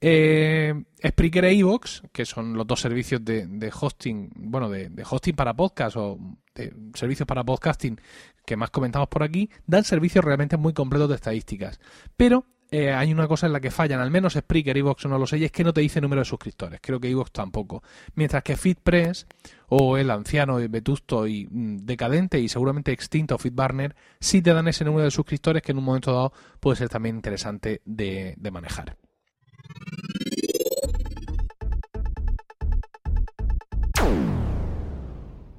Eh, 0.00 0.84
Spreaker 1.04 1.46
e 1.46 1.54
iVoox, 1.54 2.02
que 2.12 2.26
son 2.26 2.54
los 2.54 2.66
dos 2.66 2.80
servicios 2.80 3.24
de, 3.24 3.72
hosting, 3.80 4.30
bueno, 4.36 4.68
de, 4.68 4.88
de 4.88 5.04
hosting 5.08 5.34
para 5.34 5.54
podcast 5.54 5.96
o 5.96 6.18
de 6.54 6.74
servicios 6.94 7.26
para 7.26 7.44
podcasting 7.44 7.98
que 8.44 8.56
más 8.56 8.70
comentamos 8.70 9.08
por 9.08 9.22
aquí, 9.22 9.50
dan 9.66 9.84
servicios 9.84 10.24
realmente 10.24 10.56
muy 10.56 10.72
completos 10.72 11.08
de 11.08 11.14
estadísticas. 11.16 11.80
Pero 12.16 12.46
eh, 12.70 12.90
hay 12.90 13.12
una 13.12 13.28
cosa 13.28 13.46
en 13.46 13.52
la 13.52 13.60
que 13.60 13.70
fallan, 13.70 14.00
al 14.00 14.10
menos 14.10 14.32
Spreaker, 14.32 14.78
Evox 14.78 15.04
no 15.04 15.18
lo 15.18 15.26
sé, 15.26 15.36
y 15.36 15.44
es 15.44 15.52
que 15.52 15.62
no 15.62 15.74
te 15.74 15.82
dice 15.82 16.00
número 16.00 16.22
de 16.22 16.24
suscriptores. 16.24 16.80
Creo 16.82 16.98
que 16.98 17.10
Evox 17.10 17.30
tampoco. 17.30 17.82
Mientras 18.14 18.42
que 18.42 18.56
FeedPress 18.56 19.26
o 19.68 19.98
el 19.98 20.10
anciano, 20.10 20.56
vetusto 20.70 21.26
y 21.26 21.46
mm, 21.50 21.84
decadente 21.84 22.40
y 22.40 22.48
seguramente 22.48 22.90
extinto 22.92 23.36
FeedBurner 23.36 23.94
sí 24.20 24.40
te 24.40 24.54
dan 24.54 24.68
ese 24.68 24.86
número 24.86 25.04
de 25.04 25.10
suscriptores 25.10 25.62
que 25.62 25.72
en 25.72 25.78
un 25.78 25.84
momento 25.84 26.12
dado 26.12 26.32
puede 26.60 26.76
ser 26.76 26.88
también 26.88 27.16
interesante 27.16 27.82
de 27.84 28.50
manejar. 28.50 28.96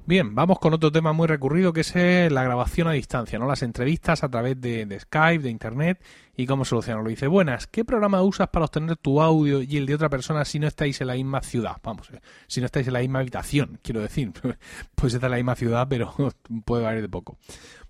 Bien, 0.06 0.34
vamos 0.34 0.58
con 0.58 0.74
otro 0.74 0.92
tema 0.92 1.14
muy 1.14 1.26
recurrido 1.26 1.72
que 1.72 1.80
es 1.80 1.96
eh, 1.96 2.28
la 2.30 2.42
grabación 2.42 2.88
a 2.88 2.92
distancia, 2.92 3.38
¿no? 3.38 3.46
Las 3.46 3.62
entrevistas 3.62 4.22
a 4.22 4.28
través 4.28 4.60
de, 4.60 4.98
Skype, 5.00 5.42
de 5.42 5.48
Internet 5.48 6.04
y 6.36 6.44
cómo 6.44 6.66
solucionarlo. 6.66 7.08
Dice, 7.08 7.26
buenas, 7.26 7.66
¿qué 7.66 7.86
programa 7.86 8.20
usas 8.20 8.48
para 8.48 8.66
obtener 8.66 8.98
tu 8.98 9.22
audio 9.22 9.62
y 9.62 9.78
el 9.78 9.86
de 9.86 9.94
otra 9.94 10.10
persona 10.10 10.44
si 10.44 10.58
no 10.58 10.66
estáis 10.66 11.00
en 11.00 11.06
la 11.06 11.14
misma 11.14 11.40
ciudad? 11.40 11.76
Vamos, 11.82 12.10
eh, 12.10 12.20
si 12.48 12.60
no 12.60 12.66
estáis 12.66 12.86
en 12.86 12.92
la 12.92 12.98
misma 12.98 13.20
habitación, 13.20 13.78
quiero 13.82 14.02
decir. 14.02 14.30
Pues 14.94 15.14
está 15.14 15.26
en 15.28 15.30
la 15.30 15.36
misma 15.36 15.54
ciudad, 15.54 15.86
pero 15.88 16.14
puede 16.66 16.84
variar 16.84 17.00
de 17.00 17.08
poco. 17.08 17.38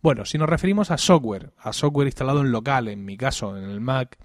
Bueno, 0.01 0.25
si 0.25 0.39
nos 0.39 0.49
referimos 0.49 0.93
a 0.93 0.99
software, 0.99 1.53
a 1.59 1.73
software 1.73 2.07
instalado 2.07 2.43
en 2.43 2.53
local, 2.53 2.87
en 2.87 3.05
mi 3.05 3.17
caso, 3.17 3.57
en 3.57 3.65
el 3.65 3.81
Mac, 3.81 4.19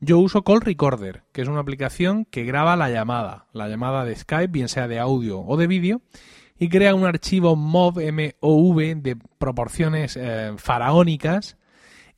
yo 0.00 0.18
uso 0.18 0.42
Call 0.42 0.62
Recorder, 0.62 1.24
que 1.32 1.42
es 1.42 1.48
una 1.48 1.60
aplicación 1.60 2.24
que 2.24 2.44
graba 2.44 2.76
la 2.76 2.88
llamada, 2.88 3.44
la 3.52 3.68
llamada 3.68 4.06
de 4.06 4.16
Skype, 4.16 4.46
bien 4.46 4.68
sea 4.68 4.88
de 4.88 4.98
audio 4.98 5.40
o 5.40 5.58
de 5.58 5.66
vídeo, 5.66 6.00
y 6.60 6.68
crea 6.68 6.94
un 6.94 7.06
archivo 7.06 7.56
MOV, 7.56 8.00
MOV 8.12 8.78
de 8.96 9.16
proporciones 9.38 10.16
eh, 10.16 10.52
faraónicas 10.58 11.56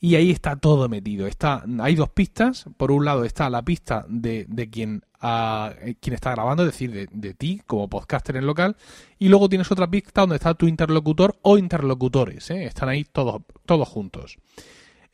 y 0.00 0.16
ahí 0.16 0.32
está 0.32 0.56
todo 0.56 0.88
metido. 0.88 1.28
Está, 1.28 1.64
hay 1.78 1.94
dos 1.94 2.10
pistas. 2.10 2.66
Por 2.76 2.90
un 2.90 3.04
lado 3.04 3.24
está 3.24 3.48
la 3.48 3.62
pista 3.62 4.04
de, 4.08 4.44
de 4.48 4.68
quien, 4.68 5.04
uh, 5.22 5.94
quien 6.00 6.14
está 6.14 6.32
grabando, 6.32 6.64
es 6.64 6.72
decir, 6.72 6.90
de, 6.90 7.08
de, 7.12 7.34
ti 7.34 7.62
como 7.68 7.88
podcaster 7.88 8.34
en 8.34 8.44
local. 8.44 8.76
Y 9.20 9.28
luego 9.28 9.48
tienes 9.48 9.70
otra 9.70 9.88
pista 9.88 10.22
donde 10.22 10.36
está 10.36 10.54
tu 10.54 10.66
interlocutor 10.66 11.38
o 11.42 11.56
interlocutores. 11.56 12.50
¿eh? 12.50 12.64
Están 12.64 12.88
ahí 12.88 13.04
todos, 13.04 13.42
todos 13.64 13.88
juntos. 13.88 14.38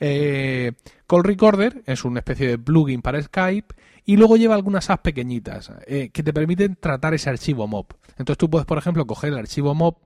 Eh, 0.00 0.72
Call 1.06 1.24
Recorder 1.24 1.82
es 1.86 2.04
una 2.04 2.20
especie 2.20 2.48
de 2.48 2.58
plugin 2.58 3.02
para 3.02 3.20
Skype 3.20 3.74
y 4.04 4.16
luego 4.16 4.36
lleva 4.36 4.54
algunas 4.54 4.90
apps 4.90 5.02
pequeñitas 5.02 5.72
eh, 5.86 6.10
que 6.10 6.22
te 6.22 6.32
permiten 6.32 6.76
tratar 6.76 7.14
ese 7.14 7.30
archivo 7.30 7.66
MOB. 7.66 7.86
Entonces 8.16 8.38
tú 8.38 8.48
puedes, 8.48 8.66
por 8.66 8.78
ejemplo, 8.78 9.06
coger 9.06 9.32
el 9.32 9.38
archivo 9.38 9.74
MOB, 9.74 9.96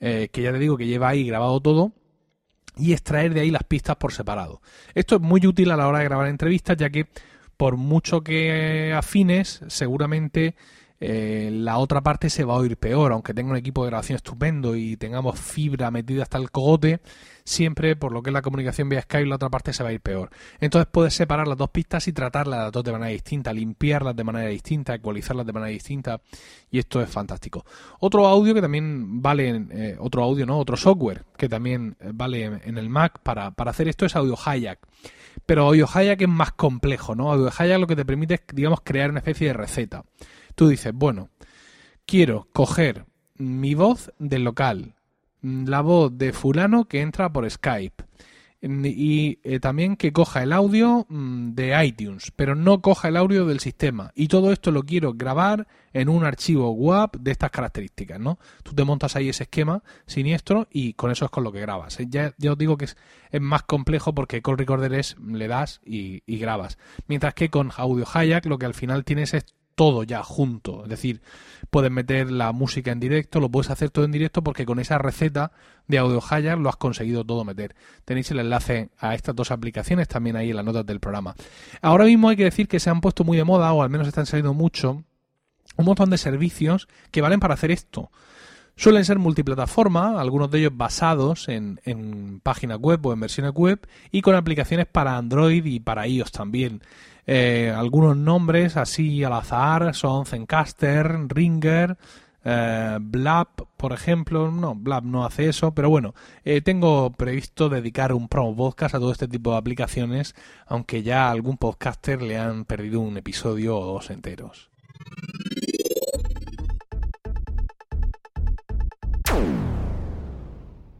eh, 0.00 0.28
que 0.32 0.42
ya 0.42 0.52
te 0.52 0.58
digo 0.58 0.76
que 0.76 0.86
lleva 0.86 1.08
ahí 1.08 1.26
grabado 1.26 1.60
todo, 1.60 1.92
y 2.76 2.92
extraer 2.92 3.32
de 3.32 3.40
ahí 3.40 3.50
las 3.50 3.64
pistas 3.64 3.96
por 3.96 4.12
separado. 4.12 4.60
Esto 4.94 5.16
es 5.16 5.22
muy 5.22 5.46
útil 5.46 5.70
a 5.70 5.76
la 5.76 5.88
hora 5.88 6.00
de 6.00 6.04
grabar 6.04 6.28
entrevistas, 6.28 6.76
ya 6.76 6.90
que 6.90 7.06
por 7.56 7.76
mucho 7.76 8.20
que 8.20 8.92
afines, 8.92 9.62
seguramente 9.68 10.54
eh, 10.98 11.50
la 11.52 11.78
otra 11.78 12.02
parte 12.02 12.30
se 12.30 12.44
va 12.44 12.54
a 12.54 12.58
oír 12.58 12.76
peor, 12.76 13.12
aunque 13.12 13.34
tenga 13.34 13.50
un 13.50 13.56
equipo 13.56 13.84
de 13.84 13.90
grabación 13.90 14.16
estupendo 14.16 14.76
y 14.76 14.96
tengamos 14.96 15.38
fibra 15.38 15.90
metida 15.90 16.22
hasta 16.22 16.38
el 16.38 16.50
cogote, 16.50 17.00
siempre 17.44 17.96
por 17.96 18.12
lo 18.12 18.22
que 18.22 18.30
es 18.30 18.34
la 18.34 18.42
comunicación 18.42 18.88
vía 18.88 19.02
Skype 19.02 19.26
la 19.26 19.36
otra 19.36 19.50
parte 19.50 19.72
se 19.72 19.82
va 19.82 19.90
a 19.90 19.92
ir 19.92 20.00
peor. 20.00 20.30
Entonces 20.58 20.88
puedes 20.90 21.14
separar 21.14 21.48
las 21.48 21.58
dos 21.58 21.70
pistas 21.70 22.08
y 22.08 22.12
tratarlas 22.12 22.58
las 22.58 22.72
dos 22.72 22.82
de 22.82 22.92
manera 22.92 23.10
distinta, 23.10 23.52
limpiarlas 23.52 24.16
de 24.16 24.24
manera 24.24 24.48
distinta, 24.48 24.94
ecualizarlas 24.94 25.46
de 25.46 25.52
manera 25.52 25.70
distinta 25.70 26.20
y 26.70 26.78
esto 26.78 27.00
es 27.02 27.10
fantástico. 27.10 27.64
Otro 28.00 28.26
audio 28.26 28.54
que 28.54 28.62
también 28.62 29.20
vale, 29.20 29.66
eh, 29.70 29.96
otro 29.98 30.22
audio, 30.22 30.46
no, 30.46 30.58
otro 30.58 30.76
software 30.76 31.24
que 31.36 31.48
también 31.48 31.96
eh, 32.00 32.10
vale 32.14 32.44
en 32.44 32.78
el 32.78 32.88
Mac 32.88 33.20
para, 33.22 33.50
para 33.50 33.70
hacer 33.70 33.88
esto 33.88 34.06
es 34.06 34.16
Audio 34.16 34.34
Hijack. 34.34 34.78
Pero 35.44 35.66
Audio 35.66 35.86
Hijack 35.86 36.22
es 36.22 36.28
más 36.28 36.52
complejo, 36.52 37.14
¿no? 37.14 37.30
Audio 37.30 37.48
Hijack 37.48 37.78
lo 37.78 37.86
que 37.86 37.96
te 37.96 38.04
permite 38.04 38.34
es, 38.34 38.40
digamos, 38.52 38.80
crear 38.82 39.10
una 39.10 39.18
especie 39.18 39.48
de 39.48 39.52
receta. 39.52 40.04
Tú 40.56 40.68
dices, 40.68 40.92
bueno, 40.94 41.28
quiero 42.06 42.48
coger 42.52 43.04
mi 43.36 43.74
voz 43.74 44.10
del 44.18 44.42
local, 44.42 44.94
la 45.42 45.82
voz 45.82 46.16
de 46.16 46.32
fulano 46.32 46.86
que 46.86 47.02
entra 47.02 47.30
por 47.30 47.48
Skype 47.48 48.04
y 48.62 49.38
eh, 49.44 49.60
también 49.60 49.96
que 49.96 50.12
coja 50.12 50.42
el 50.42 50.52
audio 50.52 51.06
mm, 51.08 51.52
de 51.52 51.84
iTunes, 51.84 52.32
pero 52.34 52.54
no 52.54 52.80
coja 52.80 53.08
el 53.08 53.16
audio 53.16 53.44
del 53.44 53.60
sistema. 53.60 54.12
Y 54.14 54.28
todo 54.28 54.50
esto 54.50 54.70
lo 54.70 54.82
quiero 54.82 55.12
grabar 55.14 55.68
en 55.92 56.08
un 56.08 56.24
archivo 56.24 56.70
WAP 56.70 57.16
de 57.16 57.32
estas 57.32 57.50
características, 57.50 58.18
¿no? 58.18 58.38
Tú 58.62 58.74
te 58.74 58.84
montas 58.84 59.14
ahí 59.14 59.28
ese 59.28 59.44
esquema 59.44 59.82
siniestro 60.06 60.68
y 60.70 60.94
con 60.94 61.10
eso 61.10 61.26
es 61.26 61.30
con 61.30 61.44
lo 61.44 61.52
que 61.52 61.60
grabas. 61.60 62.00
¿eh? 62.00 62.06
Ya, 62.08 62.32
os 62.50 62.58
digo 62.58 62.76
que 62.78 62.86
es, 62.86 62.96
más 63.40 63.62
complejo 63.64 64.14
porque 64.14 64.40
Call 64.40 64.56
Recorder 64.56 64.94
es 64.94 65.16
le 65.20 65.48
das 65.48 65.80
y, 65.84 66.22
y 66.26 66.38
grabas. 66.38 66.78
Mientras 67.08 67.34
que 67.34 67.50
con 67.50 67.70
Audio 67.76 68.06
Hijack 68.06 68.46
lo 68.46 68.58
que 68.58 68.66
al 68.66 68.74
final 68.74 69.04
tienes 69.04 69.34
es 69.34 69.44
todo 69.76 70.02
ya 70.02 70.24
junto. 70.24 70.82
Es 70.82 70.88
decir, 70.88 71.20
puedes 71.70 71.92
meter 71.92 72.32
la 72.32 72.50
música 72.50 72.90
en 72.90 72.98
directo, 72.98 73.38
lo 73.38 73.48
puedes 73.48 73.70
hacer 73.70 73.90
todo 73.90 74.04
en 74.04 74.10
directo 74.10 74.42
porque 74.42 74.66
con 74.66 74.80
esa 74.80 74.98
receta 74.98 75.52
de 75.86 75.98
Audio 75.98 76.20
lo 76.56 76.68
has 76.68 76.76
conseguido 76.76 77.24
todo 77.24 77.44
meter. 77.44 77.76
Tenéis 78.04 78.30
el 78.32 78.40
enlace 78.40 78.88
a 78.98 79.14
estas 79.14 79.36
dos 79.36 79.52
aplicaciones 79.52 80.08
también 80.08 80.34
ahí 80.34 80.50
en 80.50 80.56
las 80.56 80.64
notas 80.64 80.86
del 80.86 80.98
programa. 80.98 81.36
Ahora 81.82 82.06
mismo 82.06 82.30
hay 82.30 82.36
que 82.36 82.44
decir 82.44 82.66
que 82.66 82.80
se 82.80 82.90
han 82.90 83.00
puesto 83.00 83.22
muy 83.22 83.36
de 83.36 83.44
moda, 83.44 83.72
o 83.72 83.82
al 83.82 83.90
menos 83.90 84.08
están 84.08 84.26
saliendo 84.26 84.54
mucho, 84.54 85.04
un 85.76 85.84
montón 85.84 86.10
de 86.10 86.18
servicios 86.18 86.88
que 87.10 87.20
valen 87.20 87.38
para 87.38 87.54
hacer 87.54 87.70
esto. 87.70 88.10
Suelen 88.78 89.04
ser 89.04 89.18
multiplataforma, 89.18 90.20
algunos 90.20 90.50
de 90.50 90.58
ellos 90.58 90.72
basados 90.74 91.48
en, 91.48 91.80
en 91.84 92.40
páginas 92.40 92.78
web 92.78 93.04
o 93.06 93.12
en 93.12 93.20
versiones 93.20 93.52
web 93.52 93.86
y 94.10 94.20
con 94.20 94.34
aplicaciones 94.34 94.86
para 94.86 95.16
Android 95.16 95.64
y 95.64 95.80
para 95.80 96.06
iOS 96.06 96.32
también. 96.32 96.82
Eh, 97.26 97.72
algunos 97.74 98.16
nombres 98.16 98.76
así 98.76 99.24
al 99.24 99.32
azar 99.32 99.94
son 99.94 100.26
Zencaster, 100.26 101.26
Ringer, 101.28 101.96
eh, 102.44 102.98
Blab, 103.00 103.48
por 103.76 103.92
ejemplo. 103.92 104.50
No, 104.52 104.74
Blab 104.76 105.04
no 105.04 105.24
hace 105.24 105.48
eso, 105.48 105.74
pero 105.74 105.90
bueno, 105.90 106.14
eh, 106.44 106.60
tengo 106.60 107.10
previsto 107.10 107.68
dedicar 107.68 108.12
un 108.12 108.28
promo 108.28 108.54
podcast 108.54 108.94
a 108.94 108.98
todo 109.00 109.10
este 109.10 109.26
tipo 109.26 109.50
de 109.50 109.58
aplicaciones, 109.58 110.34
aunque 110.66 111.02
ya 111.02 111.26
a 111.26 111.32
algún 111.32 111.56
podcaster 111.56 112.22
le 112.22 112.38
han 112.38 112.64
perdido 112.64 113.00
un 113.00 113.16
episodio 113.16 113.76
o 113.76 113.86
dos 113.86 114.10
enteros. 114.10 114.70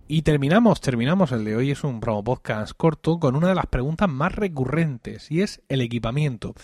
Y 0.08 0.22
terminamos, 0.22 0.80
terminamos. 0.80 1.32
El 1.32 1.44
de 1.44 1.56
hoy 1.56 1.72
es 1.72 1.82
un 1.82 1.98
promo 1.98 2.22
podcast 2.22 2.72
corto 2.76 3.18
con 3.18 3.34
una 3.34 3.48
de 3.48 3.56
las 3.56 3.66
preguntas 3.66 4.08
más 4.08 4.32
recurrentes 4.36 5.32
y 5.32 5.42
es 5.42 5.62
el 5.68 5.80
equipamiento. 5.80 6.54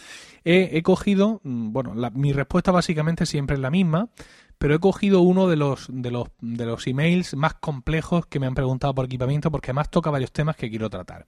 He, 0.45 0.81
cogido, 0.85 1.41
mm, 1.43 1.73
bueno, 1.73 1.93
mi 2.15 2.33
respuesta 2.33 2.71
básicamente 2.71 3.27
siempre 3.27 3.55
es 3.55 3.61
la 3.61 3.71
misma, 3.71 4.11
pero 4.59 4.77
he 4.77 4.79
cogido 4.79 5.23
uno 5.23 5.49
de 5.49 5.57
los, 5.57 5.89
de 5.91 6.13
los, 6.13 6.29
de 6.41 6.67
los 6.67 6.87
emails 6.87 7.35
más 7.35 7.55
complejos 7.55 8.27
que 8.27 8.39
me 8.39 8.47
han 8.47 8.55
preguntado 8.55 8.95
por 8.95 9.07
equipamiento 9.07 9.51
porque 9.51 9.73
además 9.73 9.91
toca 9.91 10.11
varios 10.11 10.31
temas 10.31 10.55
que 10.55 10.71
quiero 10.71 10.89
tratar. 10.89 11.27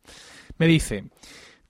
Me 0.56 0.68
dice, 0.68 1.11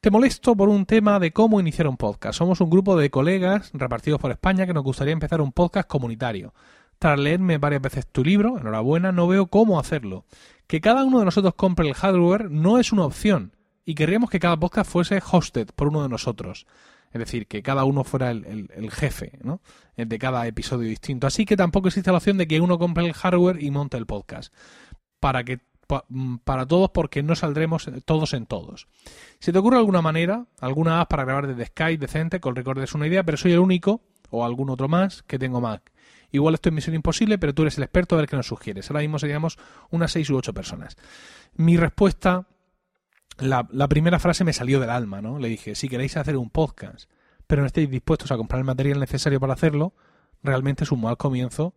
te 0.00 0.10
molesto 0.10 0.54
por 0.54 0.68
un 0.68 0.84
tema 0.84 1.18
de 1.20 1.32
cómo 1.32 1.58
iniciar 1.58 1.88
un 1.88 1.96
podcast. 1.96 2.36
Somos 2.36 2.60
un 2.60 2.68
grupo 2.68 2.98
de 2.98 3.08
colegas 3.08 3.70
repartidos 3.72 4.20
por 4.20 4.30
España 4.30 4.66
que 4.66 4.74
nos 4.74 4.84
gustaría 4.84 5.14
empezar 5.14 5.40
un 5.40 5.52
podcast 5.52 5.88
comunitario. 5.88 6.52
Tras 6.98 7.18
leerme 7.18 7.58
varias 7.58 7.82
veces 7.82 8.06
tu 8.06 8.24
libro, 8.24 8.58
enhorabuena, 8.58 9.12
no 9.12 9.26
veo 9.26 9.46
cómo 9.46 9.78
hacerlo. 9.78 10.24
Que 10.66 10.80
cada 10.80 11.04
uno 11.04 11.18
de 11.18 11.26
nosotros 11.26 11.54
compre 11.54 11.88
el 11.88 11.94
hardware 11.94 12.50
no 12.50 12.78
es 12.78 12.92
una 12.92 13.04
opción 13.04 13.54
y 13.84 13.94
querríamos 13.94 14.30
que 14.30 14.40
cada 14.40 14.58
podcast 14.58 14.90
fuese 14.90 15.20
hosted 15.30 15.68
por 15.74 15.88
uno 15.88 16.02
de 16.02 16.08
nosotros. 16.08 16.66
Es 17.12 17.18
decir, 17.20 17.46
que 17.46 17.62
cada 17.62 17.84
uno 17.84 18.02
fuera 18.02 18.32
el, 18.32 18.90
jefe 18.90 19.38
¿no? 19.42 19.60
de 19.96 20.18
cada 20.18 20.46
episodio 20.48 20.88
distinto. 20.88 21.28
Así 21.28 21.44
que 21.44 21.56
tampoco 21.56 21.88
existe 21.88 22.10
la 22.10 22.16
opción 22.16 22.38
de 22.38 22.48
que 22.48 22.60
uno 22.60 22.78
compre 22.78 23.06
el 23.06 23.12
hardware 23.12 23.62
y 23.62 23.70
monte 23.70 23.96
el 23.96 24.06
podcast. 24.06 24.52
Para 25.20 25.44
que 25.44 25.60
mm, 26.08 26.38
para 26.38 26.66
todos 26.66 26.90
porque 26.90 27.22
no 27.22 27.36
saldremos 27.36 27.88
todos 28.04 28.32
en 28.32 28.46
todos. 28.46 28.88
Si 29.38 29.52
te 29.52 29.58
ocurre 29.58 29.76
alguna 29.76 30.02
manera, 30.02 30.46
alguna 30.58 31.00
app 31.00 31.10
para 31.10 31.24
grabar 31.24 31.46
desde 31.46 31.66
Skype 31.66 31.98
decente, 31.98 32.40
con 32.40 32.56
record 32.56 32.82
es 32.82 32.94
una 32.94 33.06
idea, 33.06 33.22
pero 33.22 33.36
soy 33.36 33.52
el 33.52 33.60
único, 33.60 34.00
o 34.30 34.44
algún 34.44 34.70
otro 34.70 34.88
más, 34.88 35.22
que 35.22 35.38
tengo 35.38 35.60
Mac. 35.60 35.92
Igual 36.34 36.54
esto 36.54 36.68
es 36.68 36.74
misión 36.74 36.96
imposible, 36.96 37.38
pero 37.38 37.54
tú 37.54 37.62
eres 37.62 37.78
el 37.78 37.84
experto 37.84 38.16
a 38.16 38.18
ver 38.18 38.28
qué 38.28 38.34
nos 38.34 38.48
sugieres. 38.48 38.90
Ahora 38.90 39.02
mismo 39.02 39.20
seríamos 39.20 39.56
unas 39.90 40.10
seis 40.10 40.28
u 40.30 40.36
ocho 40.36 40.52
personas. 40.52 40.96
Mi 41.54 41.76
respuesta, 41.76 42.48
la, 43.38 43.62
primera 43.88 44.18
frase 44.18 44.42
me 44.42 44.52
salió 44.52 44.80
del 44.80 44.90
alma, 44.90 45.22
¿no? 45.22 45.38
Le 45.38 45.46
dije, 45.46 45.76
si 45.76 45.88
queréis 45.88 46.16
hacer 46.16 46.36
un 46.36 46.50
podcast, 46.50 47.08
pero 47.46 47.62
no 47.62 47.66
estáis 47.66 47.88
dispuestos 47.88 48.32
a 48.32 48.36
comprar 48.36 48.58
el 48.58 48.64
material 48.64 48.98
necesario 48.98 49.38
para 49.38 49.52
hacerlo, 49.52 49.94
realmente 50.42 50.82
es 50.82 50.90
un 50.90 51.02
mal 51.02 51.16
comienzo 51.16 51.76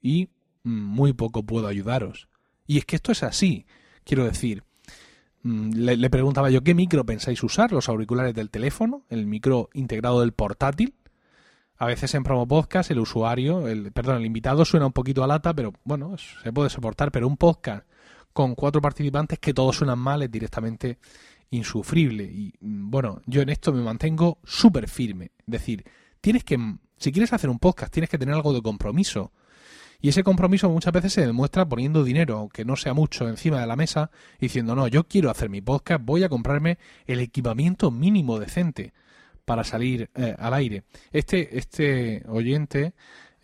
y 0.00 0.30
mm, 0.62 0.70
muy 0.70 1.12
poco 1.12 1.42
puedo 1.42 1.66
ayudaros. 1.66 2.30
Y 2.66 2.78
es 2.78 2.86
que 2.86 2.96
esto 2.96 3.12
es 3.12 3.22
así. 3.22 3.66
Quiero 4.04 4.24
decir, 4.24 4.64
mm, 5.42 5.72
le, 5.74 5.98
le, 5.98 6.08
preguntaba 6.08 6.48
yo, 6.48 6.62
¿qué 6.62 6.72
micro 6.72 7.04
pensáis 7.04 7.42
usar? 7.42 7.72
¿Los 7.72 7.90
auriculares 7.90 8.32
del 8.32 8.48
teléfono? 8.48 9.04
¿El 9.10 9.26
micro 9.26 9.68
integrado 9.74 10.20
del 10.20 10.32
portátil? 10.32 10.94
A 11.80 11.86
veces 11.86 12.12
en 12.14 12.24
promo 12.24 12.46
podcast 12.46 12.90
el 12.90 12.98
usuario, 12.98 13.68
el, 13.68 13.92
perdón, 13.92 14.16
el 14.16 14.26
invitado 14.26 14.64
suena 14.64 14.86
un 14.86 14.92
poquito 14.92 15.22
a 15.22 15.28
lata, 15.28 15.54
pero 15.54 15.72
bueno, 15.84 16.16
se 16.18 16.52
puede 16.52 16.70
soportar. 16.70 17.12
Pero 17.12 17.28
un 17.28 17.36
podcast 17.36 17.86
con 18.32 18.56
cuatro 18.56 18.80
participantes 18.80 19.38
que 19.38 19.54
todos 19.54 19.76
suenan 19.76 20.00
mal 20.00 20.22
es 20.22 20.30
directamente 20.30 20.98
insufrible. 21.50 22.24
Y 22.24 22.52
mm, 22.60 22.90
bueno, 22.90 23.22
yo 23.26 23.42
en 23.42 23.50
esto 23.50 23.72
me 23.72 23.80
mantengo 23.80 24.38
súper 24.44 24.88
firme. 24.88 25.30
Es 25.38 25.46
decir, 25.46 25.84
tienes 26.20 26.42
que, 26.42 26.58
si 26.96 27.12
quieres 27.12 27.32
hacer 27.32 27.48
un 27.48 27.60
podcast, 27.60 27.92
tienes 27.92 28.10
que 28.10 28.18
tener 28.18 28.34
algo 28.34 28.52
de 28.52 28.60
compromiso. 28.60 29.30
Y 30.00 30.08
ese 30.08 30.24
compromiso 30.24 30.68
muchas 30.70 30.92
veces 30.92 31.12
se 31.12 31.26
demuestra 31.26 31.68
poniendo 31.68 32.02
dinero, 32.02 32.38
aunque 32.38 32.64
no 32.64 32.74
sea 32.74 32.92
mucho, 32.92 33.28
encima 33.28 33.60
de 33.60 33.66
la 33.68 33.76
mesa, 33.76 34.10
diciendo, 34.40 34.74
no, 34.74 34.88
yo 34.88 35.04
quiero 35.04 35.30
hacer 35.30 35.48
mi 35.48 35.60
podcast, 35.60 36.04
voy 36.04 36.24
a 36.24 36.28
comprarme 36.28 36.78
el 37.06 37.20
equipamiento 37.20 37.92
mínimo 37.92 38.40
decente 38.40 38.92
para 39.48 39.64
salir 39.64 40.08
eh, 40.14 40.36
al 40.38 40.54
aire. 40.54 40.84
Este, 41.10 41.58
este 41.58 42.22
oyente 42.28 42.94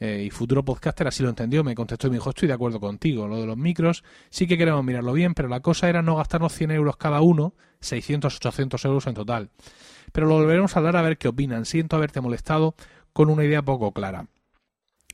y 0.00 0.28
futuro 0.28 0.62
podcaster 0.62 1.08
así 1.08 1.22
lo 1.22 1.30
entendió, 1.30 1.64
me 1.64 1.74
contestó 1.74 2.08
y 2.08 2.10
me 2.10 2.16
dijo, 2.16 2.28
estoy 2.28 2.46
de 2.46 2.52
acuerdo 2.52 2.78
contigo, 2.78 3.26
lo 3.26 3.40
de 3.40 3.46
los 3.46 3.56
micros, 3.56 4.04
sí 4.28 4.46
que 4.46 4.58
queremos 4.58 4.84
mirarlo 4.84 5.14
bien, 5.14 5.32
pero 5.32 5.48
la 5.48 5.60
cosa 5.60 5.88
era 5.88 6.02
no 6.02 6.16
gastarnos 6.16 6.52
100 6.52 6.72
euros 6.72 6.98
cada 6.98 7.22
uno, 7.22 7.54
600, 7.80 8.36
800 8.36 8.84
euros 8.84 9.06
en 9.06 9.14
total. 9.14 9.50
Pero 10.12 10.26
lo 10.26 10.34
volveremos 10.34 10.76
a 10.76 10.80
hablar 10.80 10.96
a 10.96 11.02
ver 11.02 11.16
qué 11.16 11.28
opinan. 11.28 11.64
Siento 11.64 11.96
haberte 11.96 12.20
molestado 12.20 12.74
con 13.14 13.30
una 13.30 13.44
idea 13.44 13.62
poco 13.62 13.92
clara. 13.92 14.26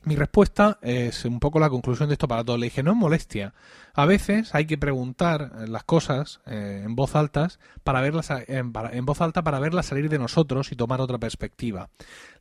Mi 0.03 0.15
respuesta 0.15 0.79
es 0.81 1.25
un 1.25 1.39
poco 1.39 1.59
la 1.59 1.69
conclusión 1.69 2.09
de 2.09 2.13
esto 2.13 2.27
para 2.27 2.43
todos. 2.43 2.59
Le 2.59 2.65
dije, 2.65 2.81
no 2.81 2.91
es 2.91 2.97
molestia. 2.97 3.53
A 3.93 4.07
veces 4.07 4.55
hay 4.55 4.65
que 4.65 4.79
preguntar 4.79 5.69
las 5.69 5.83
cosas 5.83 6.41
eh, 6.47 6.81
en 6.83 6.95
voz 6.95 7.15
altas 7.15 7.59
para 7.83 8.01
verlas 8.01 8.31
en, 8.47 8.71
voz 9.05 9.21
alta 9.21 9.43
para 9.43 9.59
verlas 9.59 9.85
salir 9.85 10.09
de 10.09 10.17
nosotros 10.17 10.71
y 10.71 10.75
tomar 10.75 11.01
otra 11.01 11.19
perspectiva. 11.19 11.89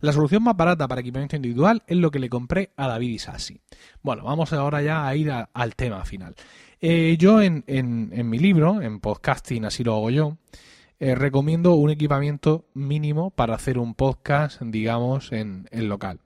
La 0.01 0.15
solución 0.15 0.43
más 0.43 0.57
barata 0.57 0.89
para 0.89 1.03
equipamiento 1.03 1.37
individual 1.37 1.83
es 1.87 1.99
lo 1.99 2.11
que 2.11 2.19
le 2.19 2.31
compré 2.31 2.71
a 2.77 2.89
David 2.89 3.11
Isasi. 3.11 3.61
Bueno, 4.01 4.25
vamos 4.25 4.55
ahora 4.55 4.81
ya 4.81 5.07
a 5.07 5.15
ir 5.15 5.31
al 5.31 5.77
tema 5.77 6.07
final. 6.07 6.35
Eh, 6.81 7.17
yo 7.19 7.43
en, 7.43 7.63
mi 7.67 8.39
libro, 8.39 8.81
en 8.81 9.01
podcasting, 9.01 9.67
así 9.67 9.85
lo 9.85 9.97
hago 9.97 10.09
yo, 10.09 10.39
eh, 10.99 11.15
recomiendo 11.15 11.75
un 11.75 11.91
equipamiento 11.91 12.65
mínimo 12.73 13.31
para 13.31 13.55
hacer 13.55 13.77
un 13.77 13.95
podcast, 13.95 14.63
digamos, 14.63 15.33
en, 15.33 15.69
en 15.73 15.91
local. 15.91 16.21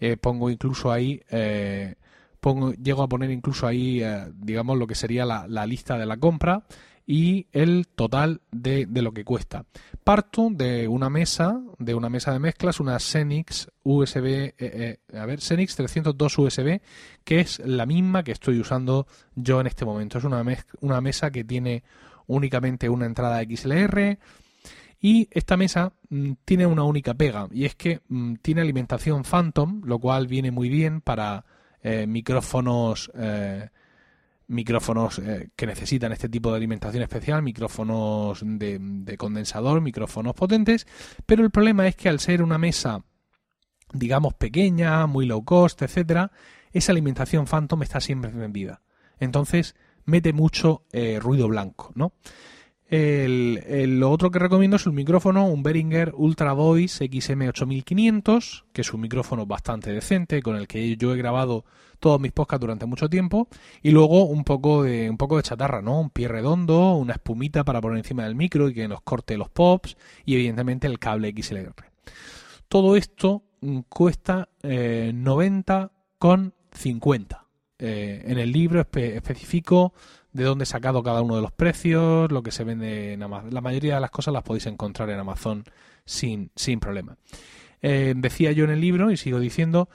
Eh, 0.00 0.16
pongo 0.16 0.50
incluso 0.50 0.90
ahí, 0.90 1.20
eh, 1.30 1.94
pongo, 2.40 2.72
llego 2.72 3.02
a 3.02 3.08
poner 3.08 3.30
incluso 3.30 3.66
ahí, 3.66 4.02
eh, 4.02 4.26
digamos, 4.34 4.78
lo 4.78 4.86
que 4.86 4.94
sería 4.94 5.24
la, 5.24 5.66
lista 5.66 5.98
de 5.98 6.06
la 6.06 6.16
compra 6.16 6.64
y 7.06 7.46
el 7.52 7.86
total 7.88 8.40
de, 8.50 8.86
de, 8.86 9.02
lo 9.02 9.12
que 9.12 9.24
cuesta. 9.24 9.66
Parto 10.02 10.48
de 10.50 10.88
una 10.88 11.10
mesa, 11.10 11.60
de 11.78 11.94
una 11.94 12.08
mesa 12.08 12.32
de 12.32 12.38
mezclas, 12.38 12.80
una 12.80 12.98
Xenix 12.98 13.68
USB, 13.82 14.54
a 15.14 15.26
ver, 15.26 15.40
Xenix 15.40 15.76
302 15.76 16.38
USB, 16.38 16.80
que 17.24 17.40
es 17.40 17.58
la 17.58 17.84
misma 17.84 18.22
que 18.22 18.32
estoy 18.32 18.58
usando 18.58 19.06
yo 19.34 19.60
en 19.60 19.66
este 19.66 19.84
momento. 19.84 20.18
Es 20.18 20.24
una, 20.24 20.42
una 20.80 21.00
mesa 21.00 21.30
que 21.30 21.44
tiene 21.44 21.82
únicamente 22.26 22.88
una 22.88 23.06
entrada 23.06 23.42
XLR, 23.42 24.18
y 25.00 25.28
esta 25.30 25.56
mesa 25.56 25.94
mm, 26.10 26.32
tiene 26.44 26.66
una 26.66 26.84
única 26.84 27.14
pega, 27.14 27.48
y 27.50 27.64
es 27.64 27.74
que 27.74 28.00
mm, 28.08 28.34
tiene 28.42 28.60
alimentación 28.60 29.24
Phantom, 29.24 29.82
lo 29.84 29.98
cual 29.98 30.26
viene 30.26 30.50
muy 30.50 30.68
bien 30.68 31.00
para 31.00 31.44
eh, 31.82 32.06
micrófonos 32.06 33.10
eh, 33.14 33.70
micrófonos 34.48 35.20
eh, 35.20 35.48
que 35.54 35.66
necesitan 35.66 36.12
este 36.12 36.28
tipo 36.28 36.50
de 36.50 36.56
alimentación 36.56 37.02
especial, 37.04 37.40
micrófonos 37.42 38.40
de, 38.44 38.78
de, 38.80 39.16
condensador, 39.16 39.80
micrófonos 39.80 40.34
potentes, 40.34 40.86
pero 41.24 41.44
el 41.44 41.50
problema 41.50 41.86
es 41.86 41.94
que 41.94 42.08
al 42.08 42.18
ser 42.18 42.42
una 42.42 42.58
mesa, 42.58 43.04
digamos, 43.92 44.34
pequeña, 44.34 45.06
muy 45.06 45.24
low 45.24 45.44
cost, 45.44 45.80
etcétera, 45.82 46.32
esa 46.72 46.90
alimentación 46.90 47.46
Phantom 47.46 47.82
está 47.84 48.00
siempre 48.00 48.32
encendida. 48.32 48.82
Entonces 49.20 49.76
mete 50.04 50.32
mucho 50.32 50.82
ruido 51.20 51.46
blanco, 51.46 51.92
¿no? 51.94 52.12
El, 52.90 54.02
otro 54.02 54.32
que 54.32 54.40
recomiendo 54.40 54.76
es 54.76 54.86
un 54.86 54.96
micrófono, 54.96 55.46
un 55.46 55.62
Behringer 55.62 56.12
Ultra 56.16 56.54
Voice 56.54 57.08
XM8500, 57.08 58.64
que 58.72 58.80
es 58.80 58.92
un 58.92 59.00
micrófono 59.00 59.46
bastante 59.46 59.92
decente, 59.92 60.42
con 60.42 60.56
el 60.56 60.66
que 60.66 60.96
yo 60.96 61.14
he 61.14 61.16
grabado 61.16 61.64
todos 62.00 62.20
mis 62.20 62.32
podcasts 62.32 62.62
durante 62.62 62.86
mucho 62.86 63.08
tiempo, 63.08 63.46
y 63.80 63.92
luego 63.92 64.24
un 64.24 64.42
poco 64.42 64.82
de 64.82 65.08
un 65.08 65.16
poco 65.16 65.36
de 65.36 65.44
chatarra, 65.44 65.82
¿no? 65.82 66.00
Un 66.00 66.10
pie 66.10 66.26
redondo, 66.26 66.96
una 66.96 67.12
espumita 67.12 67.62
para 67.62 67.80
poner 67.80 67.98
encima 67.98 68.24
del 68.24 68.34
micro 68.34 68.68
y 68.68 68.74
que 68.74 68.88
nos 68.88 69.02
corte 69.02 69.36
los 69.36 69.50
pops, 69.50 69.96
y 70.24 70.34
evidentemente 70.34 70.88
el 70.88 70.98
cable 70.98 71.32
XLR. 71.32 71.72
Todo 72.66 72.96
esto 72.96 73.44
mm, 73.60 73.82
cuesta 73.88 74.48
eh, 74.64 75.12
90,50. 75.14 77.40
Eh, 77.82 78.24
en 78.26 78.38
el 78.38 78.52
libro 78.52 78.80
especifico 78.80 79.94
de 80.32 80.44
dónde 80.44 80.64
he 80.64 80.66
sacado 80.66 81.02
cada 81.02 81.22
uno 81.22 81.36
de 81.36 81.42
los 81.42 81.52
precios, 81.52 82.30
lo 82.30 82.42
que 82.42 82.50
se 82.50 82.64
vende 82.64 83.12
en 83.12 83.22
Amazon. 83.22 83.52
La 83.52 83.60
mayoría 83.60 83.96
de 83.96 84.00
las 84.00 84.10
cosas 84.10 84.32
las 84.34 84.42
podéis 84.42 84.66
encontrar 84.66 85.10
en 85.10 85.18
Amazon 85.18 85.64
sin, 86.04 86.50
sin 86.56 86.80
problema. 86.80 87.16
Eh, 87.82 88.14
decía 88.16 88.52
yo 88.52 88.64
en 88.64 88.70
el 88.70 88.80
libro, 88.80 89.10
y 89.10 89.16
sigo 89.16 89.38
diciendo, 89.40 89.88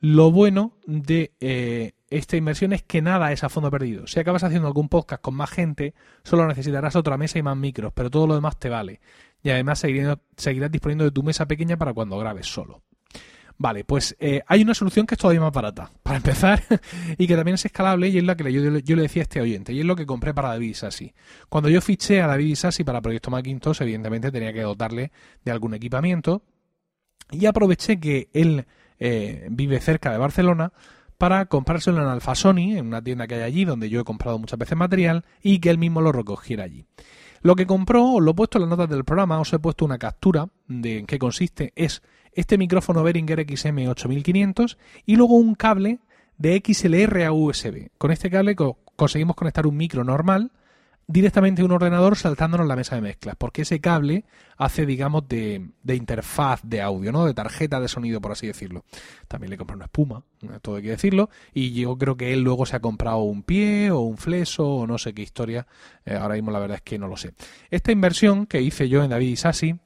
lo 0.00 0.30
bueno 0.30 0.72
de 0.86 1.32
eh, 1.40 1.92
esta 2.10 2.36
inversión 2.36 2.72
es 2.72 2.82
que 2.82 3.02
nada 3.02 3.32
es 3.32 3.44
a 3.44 3.48
fondo 3.48 3.70
perdido. 3.70 4.06
Si 4.06 4.20
acabas 4.20 4.44
haciendo 4.44 4.68
algún 4.68 4.88
podcast 4.88 5.22
con 5.22 5.34
más 5.34 5.50
gente, 5.50 5.94
solo 6.24 6.46
necesitarás 6.46 6.96
otra 6.96 7.16
mesa 7.16 7.38
y 7.38 7.42
más 7.42 7.56
micros, 7.56 7.92
pero 7.94 8.10
todo 8.10 8.26
lo 8.26 8.34
demás 8.34 8.58
te 8.58 8.68
vale. 8.68 9.00
Y 9.42 9.50
además 9.50 9.78
seguirás 9.78 10.70
disponiendo 10.70 11.04
de 11.04 11.10
tu 11.10 11.22
mesa 11.22 11.46
pequeña 11.46 11.76
para 11.76 11.94
cuando 11.94 12.18
grabes 12.18 12.46
solo. 12.46 12.82
Vale, 13.58 13.84
pues 13.84 14.16
eh, 14.18 14.42
hay 14.46 14.62
una 14.62 14.74
solución 14.74 15.06
que 15.06 15.14
es 15.14 15.18
todavía 15.20 15.40
más 15.40 15.52
barata, 15.52 15.92
para 16.02 16.16
empezar, 16.16 16.62
y 17.18 17.26
que 17.26 17.36
también 17.36 17.54
es 17.54 17.64
escalable, 17.64 18.08
y 18.08 18.18
es 18.18 18.24
la 18.24 18.36
que 18.36 18.52
yo, 18.52 18.96
le 18.96 19.02
decía 19.02 19.22
a 19.22 19.24
este 19.24 19.40
oyente, 19.40 19.72
y 19.72 19.80
es 19.80 19.86
lo 19.86 19.96
que 19.96 20.06
compré 20.06 20.34
para 20.34 20.48
David 20.48 20.74
Sassi. 20.74 21.12
Cuando 21.48 21.68
yo 21.68 21.80
fiché 21.80 22.22
a 22.22 22.26
David 22.26 22.56
Sassi 22.56 22.84
para 22.84 23.00
Proyecto 23.00 23.30
Macintosh, 23.30 23.82
evidentemente 23.82 24.32
tenía 24.32 24.52
que 24.52 24.62
dotarle 24.62 25.12
de 25.44 25.52
algún 25.52 25.74
equipamiento, 25.74 26.42
y 27.30 27.46
aproveché 27.46 27.98
que 28.00 28.28
él 28.32 28.66
eh, 28.98 29.46
vive 29.50 29.80
cerca 29.80 30.12
de 30.12 30.18
Barcelona 30.18 30.72
para 31.18 31.46
comprárselo 31.46 32.02
en 32.02 32.08
Alfasoni, 32.08 32.76
en 32.76 32.86
una 32.86 33.02
tienda 33.02 33.26
que 33.26 33.36
hay 33.36 33.42
allí, 33.42 33.64
donde 33.64 33.88
yo 33.88 34.00
he 34.00 34.04
comprado 34.04 34.38
muchas 34.38 34.58
veces 34.58 34.76
material, 34.76 35.24
y 35.40 35.60
que 35.60 35.70
él 35.70 35.78
mismo 35.78 36.00
lo 36.00 36.10
recogiera 36.10 36.64
allí. 36.64 36.84
Lo 37.42 37.56
que 37.56 37.66
compró, 37.66 38.04
os 38.14 38.22
lo 38.22 38.32
he 38.32 38.34
puesto 38.34 38.58
en 38.58 38.62
las 38.62 38.70
notas 38.70 38.88
del 38.88 39.04
programa, 39.04 39.40
os 39.40 39.52
he 39.52 39.58
puesto 39.58 39.84
una 39.84 39.98
captura 39.98 40.48
de 40.68 40.98
en 40.98 41.06
qué 41.06 41.18
consiste, 41.18 41.72
es 41.74 42.02
este 42.32 42.58
micrófono 42.58 43.02
Behringer 43.02 43.46
XM8500 43.46 44.76
y 45.06 45.16
luego 45.16 45.34
un 45.34 45.54
cable 45.54 46.00
de 46.38 46.62
XLR 46.64 47.24
a 47.24 47.32
USB. 47.32 47.90
Con 47.98 48.10
este 48.10 48.30
cable 48.30 48.56
conseguimos 48.96 49.36
conectar 49.36 49.66
un 49.66 49.76
micro 49.76 50.04
normal 50.04 50.50
directamente 51.06 51.62
a 51.62 51.64
un 51.64 51.72
ordenador 51.72 52.16
saltándonos 52.16 52.66
la 52.66 52.76
mesa 52.76 52.94
de 52.94 53.02
mezclas, 53.02 53.36
porque 53.36 53.62
ese 53.62 53.80
cable 53.80 54.24
hace, 54.56 54.86
digamos, 54.86 55.28
de, 55.28 55.70
interfaz 55.84 56.60
de 56.62 56.80
audio, 56.80 57.12
¿no? 57.12 57.26
De 57.26 57.34
tarjeta 57.34 57.80
de 57.80 57.88
sonido, 57.88 58.20
por 58.20 58.32
así 58.32 58.46
decirlo. 58.46 58.84
También 59.28 59.50
le 59.50 59.58
compré 59.58 59.76
una 59.76 59.86
espuma, 59.86 60.22
todo 60.62 60.76
hay 60.76 60.82
que 60.82 60.90
decirlo, 60.90 61.28
y 61.52 61.72
yo 61.72 61.96
creo 61.98 62.16
que 62.16 62.32
él 62.32 62.40
luego 62.40 62.66
se 62.66 62.76
ha 62.76 62.80
comprado 62.80 63.18
un 63.18 63.42
pie 63.42 63.90
o 63.90 64.00
un 64.00 64.16
fleso 64.16 64.66
o 64.66 64.86
no 64.86 64.96
sé 64.96 65.12
qué 65.12 65.22
historia, 65.22 65.66
eh, 66.06 66.14
ahora 66.14 66.34
mismo 66.34 66.50
la 66.50 66.60
verdad 66.60 66.76
es 66.76 66.82
que 66.82 66.98
no 66.98 67.08
lo 67.08 67.16
sé. 67.16 67.34
Esta 67.70 67.92
inversión 67.92 68.46
que 68.46 68.62
hice 68.62 68.88
yo 68.88 69.02
en 69.02 69.10
David 69.10 69.28
Isasi 69.28 69.76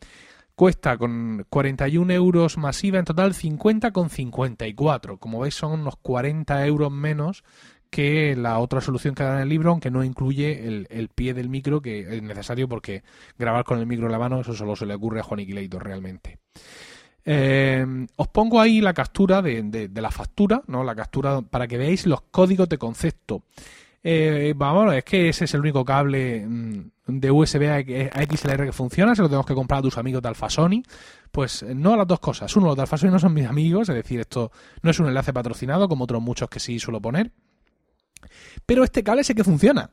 cuesta 0.57 0.97
con 0.97 1.47
41 1.51 2.12
euros 2.12 2.57
masiva, 2.57 2.99
en 2.99 3.05
total 3.05 3.35
50,54. 3.35 5.19
Como 5.19 5.40
veis 5.40 5.55
son 5.55 5.81
unos 5.81 5.97
40 5.99 6.66
euros 6.66 6.90
menos 6.90 7.45
que 7.90 8.35
la 8.35 8.59
otra 8.59 8.81
solución 8.81 9.14
que 9.14 9.23
da 9.23 9.37
en 9.37 9.42
el 9.42 9.49
libro, 9.49 9.71
aunque 9.71 9.90
no 9.90 10.03
incluye 10.03 10.66
el, 10.66 11.09
pie 11.14 11.35
del 11.35 11.49
micro, 11.49 11.81
que 11.81 12.16
es 12.16 12.23
necesario 12.23 12.69
porque 12.69 13.05
grabar 13.38 13.64
con 13.64 13.79
el 13.79 13.87
micro 13.87 14.07
en 14.07 14.12
la 14.12 14.19
mano, 14.19 14.40
eso 14.40 14.55
solo 14.55 14.75
se 14.75 14.87
le 14.87 14.95
ocurre 14.95 15.21
a 15.21 15.23
Juan 15.23 15.40
Iquileito 15.40 15.79
realmente. 15.79 16.38
Eh, 17.25 17.87
os 18.16 18.29
pongo 18.29 18.61
ahí 18.61 18.81
la 18.81 18.95
captura 18.95 19.42
de, 19.42 19.62
de, 19.62 20.01
la 20.01 20.11
factura, 20.11 20.62
¿no? 20.69 20.85
La 20.85 20.95
captura 20.95 21.42
para 21.42 21.66
que 21.66 21.77
veáis 21.77 22.07
los 22.07 22.23
códigos 22.23 22.69
de 22.69 22.79
concepto. 22.79 23.42
Eh, 24.09 24.55
vamos, 24.57 24.95
es 24.95 25.03
que 25.03 25.31
ese 25.31 25.47
es 25.47 25.55
el 25.55 25.62
único 25.62 25.85
cable 25.85 26.47
mm, 26.47 26.90
de 27.09 27.29
USB 27.29 27.62
a 27.69 28.25
XLR 28.25 28.66
que 28.66 28.73
funciona, 28.73 29.16
se 29.16 29.23
lo 29.23 29.29
tenemos 29.29 29.47
que 29.47 29.55
comprar 29.55 29.81
a 29.81 29.83
tus 29.83 29.99
amigos 29.99 30.23
de 30.23 30.29
Alfasoni. 30.29 30.85
Pues 31.33 31.64
eh, 31.64 31.75
no 31.75 31.95
a 31.95 31.97
las 31.97 32.07
dos 32.07 32.21
cosas. 32.21 32.55
Uno, 32.55 32.66
los 32.66 32.77
de 32.77 32.83
Alfasoni 32.83 33.12
no 33.12 33.19
son 33.19 33.35
mis 33.35 33.47
amigos, 33.47 33.88
es 33.88 33.97
decir, 33.97 34.21
esto 34.21 34.53
no 34.83 34.92
es 34.92 35.01
un 35.01 35.09
enlace 35.09 35.33
patrocinado 35.33 35.88
como 35.88 36.05
otros 36.05 36.23
muchos 36.23 36.49
que 36.49 36.61
sí 36.61 36.79
suelo 36.79 37.01
poner. 37.01 37.33
Pero 38.64 38.85
este 38.85 39.03
cable 39.03 39.25
sé 39.25 39.35
que 39.35 39.42
funciona. 39.42 39.90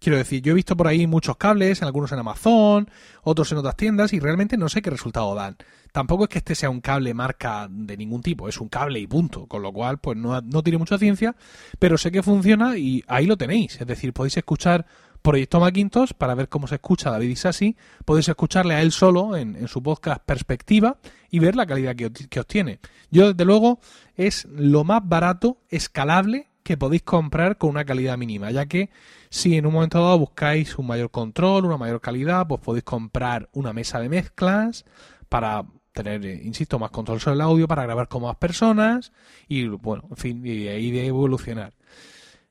Quiero 0.00 0.18
decir, 0.18 0.42
yo 0.42 0.52
he 0.52 0.54
visto 0.54 0.76
por 0.76 0.86
ahí 0.86 1.06
muchos 1.06 1.36
cables, 1.36 1.82
algunos 1.82 2.12
en 2.12 2.18
Amazon, 2.18 2.90
otros 3.22 3.50
en 3.52 3.58
otras 3.58 3.76
tiendas, 3.76 4.12
y 4.12 4.20
realmente 4.20 4.56
no 4.56 4.68
sé 4.68 4.82
qué 4.82 4.90
resultado 4.90 5.34
dan. 5.34 5.56
Tampoco 5.92 6.24
es 6.24 6.28
que 6.28 6.38
este 6.38 6.54
sea 6.54 6.70
un 6.70 6.80
cable 6.80 7.14
marca 7.14 7.68
de 7.70 7.96
ningún 7.96 8.20
tipo, 8.20 8.48
es 8.48 8.60
un 8.60 8.68
cable 8.68 8.98
y 8.98 9.06
punto, 9.06 9.46
con 9.46 9.62
lo 9.62 9.72
cual 9.72 9.98
pues 9.98 10.16
no, 10.16 10.42
tiene 10.62 10.78
mucha 10.78 10.98
ciencia, 10.98 11.36
pero 11.78 11.96
sé 11.96 12.10
que 12.10 12.22
funciona 12.22 12.76
y 12.76 13.04
ahí 13.06 13.26
lo 13.26 13.36
tenéis. 13.36 13.80
Es 13.80 13.86
decir, 13.86 14.12
podéis 14.12 14.36
escuchar 14.36 14.84
Proyecto 15.22 15.60
Macintosh 15.60 16.10
para 16.12 16.34
ver 16.34 16.48
cómo 16.48 16.66
se 16.66 16.74
escucha 16.74 17.10
David 17.10 17.30
Isasi, 17.30 17.76
podéis 18.04 18.28
escucharle 18.28 18.74
a 18.74 18.82
él 18.82 18.92
solo 18.92 19.36
en, 19.36 19.68
su 19.68 19.82
podcast 19.82 20.22
Perspectiva 20.22 20.98
y 21.30 21.38
ver 21.38 21.56
la 21.56 21.64
calidad 21.64 21.94
que, 21.94 22.10
que 22.10 22.40
obtiene. 22.40 22.80
Yo, 23.10 23.32
desde 23.32 23.44
luego, 23.44 23.78
es 24.16 24.46
lo 24.46 24.84
más 24.84 25.00
barato, 25.02 25.62
escalable 25.70 26.48
que 26.64 26.76
podéis 26.76 27.02
comprar 27.02 27.58
con 27.58 27.70
una 27.70 27.84
calidad 27.84 28.18
mínima, 28.18 28.50
ya 28.50 28.66
que 28.66 28.90
si 29.30 29.56
en 29.56 29.66
un 29.66 29.74
momento 29.74 30.02
dado 30.02 30.18
buscáis 30.18 30.76
un 30.78 30.86
mayor 30.86 31.10
control, 31.10 31.66
una 31.66 31.76
mayor 31.76 32.00
calidad, 32.00 32.48
pues 32.48 32.60
podéis 32.60 32.84
comprar 32.84 33.48
una 33.52 33.72
mesa 33.72 34.00
de 34.00 34.08
mezclas 34.08 34.84
para 35.28 35.64
tener, 35.92 36.24
eh, 36.26 36.40
insisto, 36.42 36.78
más 36.78 36.90
control 36.90 37.20
sobre 37.20 37.34
el 37.36 37.42
audio, 37.42 37.68
para 37.68 37.84
grabar 37.84 38.08
con 38.08 38.22
más 38.22 38.36
personas 38.36 39.12
y, 39.46 39.68
bueno, 39.68 40.04
en 40.10 40.16
fin, 40.16 40.46
y 40.46 40.66
ahí 40.68 40.90
de 40.90 41.06
evolucionar. 41.06 41.74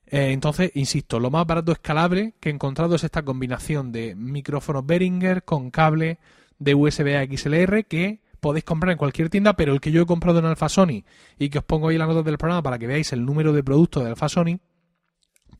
Eh, 0.06 0.32
entonces, 0.32 0.72
insisto, 0.76 1.20
lo 1.20 1.32
más 1.32 1.48
barato 1.48 1.72
escalable 1.72 2.36
que 2.40 2.50
he 2.50 2.54
encontrado 2.54 2.96
es 2.96 3.04
esta 3.04 3.24
combinación 3.24 3.92
de 3.92 4.16
micrófono 4.16 4.84
Behringer 4.84 5.44
con 5.44 5.72
cable 5.72 6.20
de 6.60 6.76
USB 6.76 7.16
a 7.18 7.26
XLR 7.26 7.86
que 7.86 8.22
podéis 8.44 8.66
comprar 8.66 8.92
en 8.92 8.98
cualquier 8.98 9.30
tienda, 9.30 9.54
pero 9.54 9.74
el 9.74 9.80
que 9.80 9.92
yo 9.92 10.02
he 10.02 10.06
comprado 10.06 10.38
en 10.40 10.46
Alfa 10.46 10.68
Sony 10.68 11.06
y 11.40 11.50
que 11.50 11.60
os 11.60 11.64
pongo 11.64 11.88
ahí 11.88 11.96
en 11.96 12.00
la 12.00 12.08
nota 12.08 12.22
del 12.22 12.38
programa 12.38 12.62
para 12.62 12.78
que 12.78 12.86
veáis 12.86 13.14
el 13.14 13.26
número 13.26 13.54
de 13.54 13.64
productos 13.64 14.04
de 14.04 14.10
Alfa 14.10 14.28
Sony, 14.28 14.60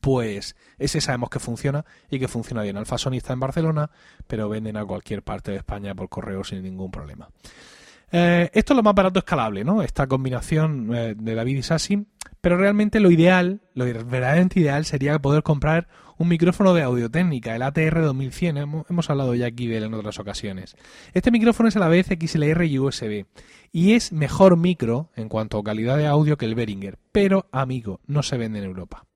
pues 0.00 0.54
ese 0.78 1.00
sabemos 1.00 1.30
que 1.30 1.38
funciona 1.38 1.86
y 2.10 2.18
que 2.18 2.28
funciona 2.28 2.62
bien. 2.62 2.76
Alfa 2.76 2.98
Sony 2.98 3.14
está 3.14 3.32
en 3.32 3.40
Barcelona, 3.40 3.90
pero 4.26 4.50
venden 4.50 4.76
a 4.76 4.84
cualquier 4.84 5.22
parte 5.22 5.50
de 5.50 5.56
España 5.56 5.94
por 5.94 6.10
correo 6.10 6.44
sin 6.44 6.62
ningún 6.62 6.90
problema. 6.90 7.30
Eh, 8.12 8.50
esto 8.52 8.74
es 8.74 8.76
lo 8.76 8.82
más 8.82 8.94
barato 8.94 9.18
escalable, 9.18 9.64
¿no? 9.64 9.82
Esta 9.82 10.06
combinación 10.06 10.94
eh, 10.94 11.14
de 11.16 11.34
David 11.34 11.56
y 11.56 11.62
Sassi, 11.62 12.06
pero 12.44 12.58
realmente 12.58 13.00
lo 13.00 13.10
ideal, 13.10 13.62
lo 13.72 13.86
verdaderamente 13.86 14.60
ideal 14.60 14.84
sería 14.84 15.18
poder 15.18 15.42
comprar 15.42 15.88
un 16.18 16.28
micrófono 16.28 16.74
de 16.74 16.82
audio 16.82 17.10
técnica, 17.10 17.56
el 17.56 17.62
ATR 17.62 18.02
2100, 18.02 18.58
hemos, 18.58 18.90
hemos, 18.90 19.08
hablado 19.08 19.34
ya 19.34 19.46
aquí 19.46 19.66
de 19.66 19.78
él 19.78 19.84
en 19.84 19.94
otras 19.94 20.18
ocasiones. 20.18 20.76
Este 21.14 21.30
micrófono 21.30 21.70
es 21.70 21.76
a 21.76 21.78
la 21.78 21.88
vez 21.88 22.06
XLR 22.08 22.66
y 22.66 22.78
USB 22.78 23.24
y 23.72 23.94
es 23.94 24.12
mejor 24.12 24.58
micro 24.58 25.08
en 25.16 25.30
cuanto 25.30 25.56
a 25.56 25.64
calidad 25.64 25.96
de 25.96 26.06
audio 26.06 26.36
que 26.36 26.44
el 26.44 26.54
Behringer, 26.54 26.98
pero 27.12 27.48
amigo, 27.50 28.00
no 28.06 28.22
se 28.22 28.36
vende 28.36 28.58
en 28.58 28.66
Europa. 28.66 29.06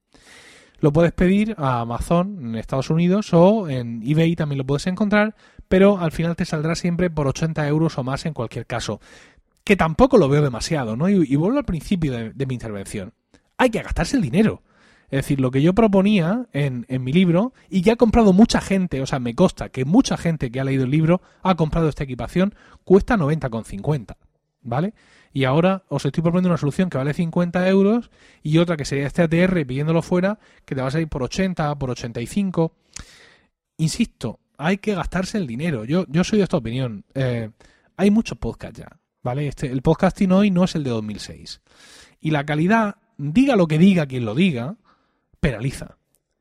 Lo 0.80 0.90
puedes 0.94 1.12
pedir 1.12 1.54
a 1.58 1.80
Amazon 1.80 2.38
en 2.40 2.54
Estados 2.54 2.88
Unidos 2.88 3.34
o 3.34 3.68
en 3.68 4.00
eBay 4.06 4.36
también 4.36 4.56
lo 4.56 4.64
puedes 4.64 4.86
encontrar, 4.86 5.34
pero 5.68 5.98
al 5.98 6.12
final 6.12 6.34
te 6.34 6.46
saldrá 6.46 6.74
siempre 6.76 7.10
por 7.10 7.26
80 7.26 7.68
euros 7.68 7.98
o 7.98 8.04
más 8.04 8.24
en 8.24 8.32
cualquier 8.32 8.64
caso. 8.64 9.00
Que 9.68 9.76
tampoco 9.76 10.16
lo 10.16 10.30
veo 10.30 10.40
demasiado, 10.40 10.96
¿no? 10.96 11.10
Y, 11.10 11.36
vuelvo 11.36 11.58
al 11.58 11.66
principio 11.66 12.10
de, 12.10 12.46
mi 12.46 12.54
intervención. 12.54 13.12
Hay 13.58 13.68
que 13.68 13.82
gastarse 13.82 14.16
el 14.16 14.22
dinero. 14.22 14.62
Es 15.10 15.18
decir, 15.18 15.40
lo 15.40 15.50
que 15.50 15.60
yo 15.60 15.74
proponía 15.74 16.46
en, 16.54 16.86
mi 16.88 17.12
libro 17.12 17.52
y 17.68 17.82
que 17.82 17.90
ha 17.90 17.96
comprado 17.96 18.32
mucha 18.32 18.62
gente, 18.62 19.02
o 19.02 19.06
sea, 19.06 19.18
me 19.18 19.34
consta 19.34 19.68
que 19.68 19.84
mucha 19.84 20.16
gente 20.16 20.50
que 20.50 20.58
ha 20.58 20.64
leído 20.64 20.84
el 20.84 20.90
libro 20.90 21.20
ha 21.42 21.54
comprado 21.54 21.90
esta 21.90 22.04
equipación, 22.04 22.54
cuesta 22.84 23.18
90,50. 23.18 24.16
¿Vale? 24.62 24.94
y 25.34 25.44
ahora 25.44 25.84
os 25.88 26.06
estoy 26.06 26.22
proponiendo 26.22 26.48
una 26.48 26.56
solución 26.56 26.88
que 26.88 26.96
vale 26.96 27.12
50 27.12 27.68
euros 27.68 28.10
y 28.42 28.56
otra 28.56 28.78
que 28.78 28.86
sería 28.86 29.06
este 29.06 29.20
ATR 29.20 29.66
pidiéndolo 29.66 30.00
fuera 30.00 30.38
que 30.64 30.74
te 30.74 30.80
va 30.80 30.88
a 30.88 30.90
salir 30.90 31.08
por 31.08 31.22
80, 31.22 31.78
por 31.78 31.90
85. 31.90 32.72
Insisto, 33.76 34.40
hay 34.56 34.78
que 34.78 34.94
gastarse 34.94 35.36
el 35.36 35.46
dinero. 35.46 35.84
Yo, 35.84 36.06
yo 36.08 36.24
soy 36.24 36.38
de 36.38 36.44
esta 36.44 36.56
opinión. 36.56 37.04
Eh, 37.14 37.50
hay 37.98 38.10
muchos 38.10 38.38
podcasts 38.38 38.78
ya, 38.78 38.97
¿vale? 39.22 39.48
Este, 39.48 39.66
el 39.70 39.82
podcasting 39.82 40.32
hoy 40.32 40.50
no 40.50 40.64
es 40.64 40.74
el 40.74 40.84
de 40.84 40.90
2006. 40.90 41.60
Y 42.20 42.30
la 42.30 42.44
calidad, 42.44 42.96
diga 43.16 43.56
lo 43.56 43.66
que 43.66 43.78
diga 43.78 44.06
quien 44.06 44.24
lo 44.24 44.34
diga, 44.34 44.76
penaliza. 45.40 45.98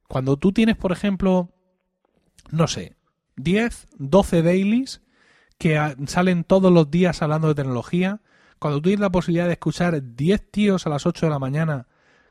Cuando 0.08 0.38
tú 0.38 0.52
tienes, 0.52 0.78
por 0.78 0.92
ejemplo, 0.92 1.52
no 2.52 2.68
sé, 2.68 2.96
10, 3.36 3.88
12 3.98 4.42
dailies 4.42 5.02
que 5.58 5.80
salen 6.08 6.44
todos 6.44 6.72
los 6.72 6.90
días 6.90 7.22
hablando 7.22 7.48
de 7.48 7.56
tecnología, 7.56 8.22
cuando 8.60 8.80
tú 8.80 8.84
tienes 8.84 9.02
la 9.02 9.12
posibilidad 9.12 9.48
de 9.48 9.54
escuchar 9.54 10.16
10 10.16 10.52
tíos 10.52 10.86
a 10.86 10.90
las 10.90 11.06
8 11.06 11.26
de 11.26 11.30
la 11.30 11.40
mañana 11.40 11.88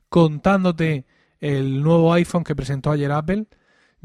contándote 0.09 1.07
el 1.41 1.83
nuevo 1.83 2.13
iPhone 2.13 2.45
que 2.45 2.57
presentó 2.57 2.91
ayer 2.91 3.13
Apple, 3.13 3.47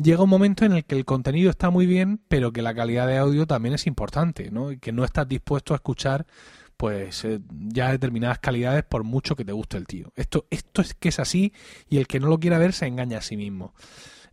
llega 0.02 0.24
un 0.24 0.30
momento 0.30 0.66
en 0.66 0.74
el 0.74 0.86
que 0.86 0.96
el 0.96 1.06
contenido 1.06 1.50
está 1.50 1.70
muy 1.70 1.86
bien, 1.86 2.22
pero 2.28 2.52
que 2.52 2.62
la 2.62 2.74
calidad 2.74 3.08
de 3.08 3.18
audio 3.18 3.48
también 3.48 3.76
es 3.76 3.88
importante, 3.88 4.52
¿no? 4.52 4.72
Y 4.72 4.78
que 4.78 4.92
no 4.92 5.04
estás 5.04 5.28
dispuesto 5.28 5.74
a 5.74 5.78
escuchar 5.78 6.26
pues 6.78 7.26
eh, 7.26 7.40
ya 7.52 7.92
determinadas 7.92 8.40
calidades 8.40 8.84
por 8.84 9.04
mucho 9.04 9.36
que 9.36 9.46
te 9.46 9.52
guste 9.52 9.78
el 9.78 9.86
tío. 9.86 10.12
Esto, 10.16 10.48
esto 10.50 10.82
es 10.82 10.96
que 10.96 11.10
es 11.10 11.20
así 11.20 11.54
y 11.88 11.98
el 11.98 12.08
que 12.08 12.20
no 12.20 12.28
lo 12.28 12.40
quiera 12.40 12.58
ver 12.58 12.74
se 12.74 12.88
engaña 12.88 13.20
a 13.20 13.22
sí 13.22 13.38
mismo. 13.38 13.76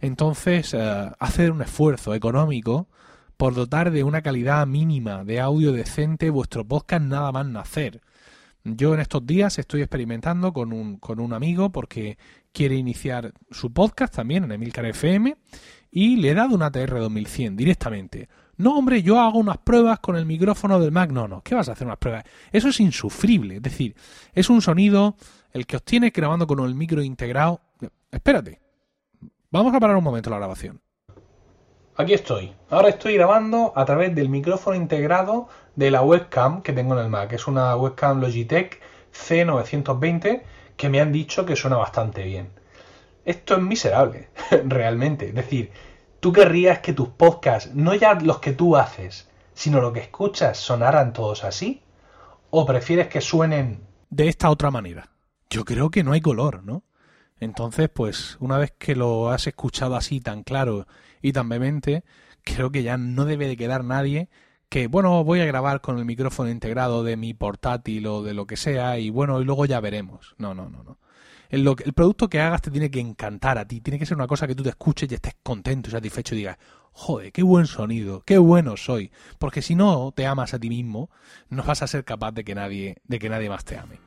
Entonces, 0.00 0.72
eh, 0.72 1.10
hacer 1.18 1.52
un 1.52 1.60
esfuerzo 1.60 2.14
económico 2.14 2.88
por 3.36 3.54
dotar 3.54 3.90
de 3.90 4.02
una 4.02 4.22
calidad 4.22 4.66
mínima 4.66 5.24
de 5.24 5.40
audio 5.40 5.72
decente 5.72 6.30
vuestro 6.30 6.66
podcast 6.66 7.04
nada 7.04 7.32
más 7.32 7.46
nacer. 7.46 8.00
Yo 8.64 8.94
en 8.94 9.00
estos 9.00 9.26
días 9.26 9.58
estoy 9.58 9.82
experimentando 9.82 10.52
con 10.52 10.72
un, 10.72 10.98
con 10.98 11.20
un 11.20 11.32
amigo 11.32 11.70
porque 11.70 12.16
quiere 12.52 12.74
iniciar 12.74 13.32
su 13.50 13.72
podcast 13.72 14.14
también 14.14 14.44
en 14.44 14.52
Emilcar 14.52 14.86
FM 14.86 15.36
y 15.90 16.16
le 16.16 16.30
he 16.30 16.34
dado 16.34 16.54
una 16.54 16.70
TR 16.70 16.98
2100 16.98 17.56
directamente. 17.56 18.28
No, 18.56 18.76
hombre, 18.76 19.02
yo 19.02 19.20
hago 19.20 19.38
unas 19.38 19.58
pruebas 19.58 20.00
con 20.00 20.16
el 20.16 20.26
micrófono 20.26 20.80
del 20.80 20.90
Mac. 20.90 21.12
No, 21.12 21.28
no, 21.28 21.42
¿qué 21.42 21.54
vas 21.54 21.68
a 21.68 21.72
hacer 21.72 21.86
unas 21.86 21.98
pruebas? 21.98 22.24
Eso 22.50 22.68
es 22.68 22.80
insufrible. 22.80 23.56
Es 23.56 23.62
decir, 23.62 23.94
es 24.34 24.50
un 24.50 24.60
sonido 24.60 25.16
el 25.52 25.66
que 25.66 25.76
obtienes 25.76 26.12
grabando 26.12 26.46
con 26.46 26.60
el 26.60 26.74
micro 26.74 27.02
integrado. 27.02 27.60
Espérate. 28.10 28.60
Vamos 29.50 29.74
a 29.74 29.80
parar 29.80 29.96
un 29.96 30.04
momento 30.04 30.28
la 30.28 30.38
grabación. 30.38 30.80
Aquí 31.96 32.14
estoy. 32.14 32.52
Ahora 32.70 32.90
estoy 32.90 33.14
grabando 33.14 33.72
a 33.74 33.84
través 33.84 34.14
del 34.14 34.28
micrófono 34.28 34.76
integrado 34.76 35.48
de 35.74 35.90
la 35.90 36.02
webcam 36.02 36.62
que 36.62 36.72
tengo 36.72 36.94
en 36.94 37.04
el 37.04 37.10
Mac. 37.10 37.32
Es 37.32 37.46
una 37.46 37.76
webcam 37.76 38.20
Logitech 38.20 38.80
C920 39.12 40.42
que 40.78 40.88
me 40.88 41.00
han 41.00 41.12
dicho 41.12 41.44
que 41.44 41.56
suena 41.56 41.76
bastante 41.76 42.22
bien. 42.22 42.50
Esto 43.26 43.56
es 43.56 43.62
miserable, 43.62 44.30
realmente. 44.64 45.28
Es 45.28 45.34
decir, 45.34 45.72
tú 46.20 46.32
querrías 46.32 46.78
que 46.78 46.94
tus 46.94 47.08
podcasts, 47.08 47.74
no 47.74 47.94
ya 47.94 48.14
los 48.14 48.38
que 48.38 48.52
tú 48.52 48.76
haces, 48.76 49.28
sino 49.52 49.80
lo 49.80 49.92
que 49.92 50.00
escuchas, 50.00 50.56
sonaran 50.56 51.12
todos 51.12 51.44
así? 51.44 51.82
¿O 52.50 52.64
prefieres 52.64 53.08
que 53.08 53.20
suenen 53.20 53.80
de 54.08 54.28
esta 54.28 54.48
otra 54.48 54.70
manera? 54.70 55.10
Yo 55.50 55.64
creo 55.64 55.90
que 55.90 56.04
no 56.04 56.12
hay 56.12 56.20
color, 56.20 56.62
¿no? 56.64 56.84
Entonces, 57.40 57.88
pues, 57.88 58.36
una 58.40 58.56
vez 58.56 58.72
que 58.78 58.94
lo 58.94 59.30
has 59.30 59.46
escuchado 59.46 59.96
así 59.96 60.20
tan 60.20 60.44
claro 60.44 60.86
y 61.20 61.32
tan 61.32 61.48
vehemente, 61.48 62.04
creo 62.44 62.70
que 62.70 62.84
ya 62.84 62.96
no 62.96 63.24
debe 63.24 63.48
de 63.48 63.56
quedar 63.56 63.84
nadie 63.84 64.28
que, 64.68 64.86
bueno, 64.86 65.24
voy 65.24 65.40
a 65.40 65.46
grabar 65.46 65.80
con 65.80 65.98
el 65.98 66.04
micrófono 66.04 66.50
integrado 66.50 67.02
de 67.02 67.16
mi 67.16 67.34
portátil 67.34 68.06
o 68.06 68.22
de 68.22 68.34
lo 68.34 68.46
que 68.46 68.56
sea 68.56 68.98
y 68.98 69.10
bueno, 69.10 69.40
y 69.40 69.44
luego 69.44 69.64
ya 69.66 69.80
veremos. 69.80 70.34
No, 70.38 70.54
no, 70.54 70.68
no, 70.68 70.82
no. 70.82 70.98
El, 71.50 71.64
producto 71.94 72.28
que 72.28 72.40
hagas 72.40 72.60
te 72.60 72.70
tiene 72.70 72.90
que 72.90 73.00
encantar 73.00 73.56
a 73.56 73.66
ti, 73.66 73.80
tiene 73.80 73.98
que 73.98 74.04
ser 74.04 74.16
una 74.18 74.26
cosa 74.26 74.46
que 74.46 74.54
tú 74.54 74.62
te 74.62 74.68
escuches 74.68 75.10
y 75.10 75.14
estés 75.14 75.34
contento 75.42 75.88
y 75.88 75.92
satisfecho 75.92 76.34
y 76.34 76.38
digas, 76.38 76.58
joder, 76.92 77.32
qué 77.32 77.42
buen 77.42 77.66
sonido, 77.66 78.22
qué 78.26 78.36
bueno 78.36 78.76
soy. 78.76 79.10
Porque 79.38 79.62
si 79.62 79.74
no 79.74 80.12
te 80.14 80.26
amas 80.26 80.52
a 80.52 80.58
ti 80.58 80.68
mismo, 80.68 81.08
no 81.48 81.62
vas 81.62 81.82
a 81.82 81.86
ser 81.86 82.04
capaz 82.04 82.32
de 82.32 82.44
que 82.44 82.54
nadie, 82.54 82.96
de 83.04 83.18
que 83.18 83.30
nadie 83.30 83.48
más 83.48 83.64
te 83.64 83.78
ame. 83.78 83.98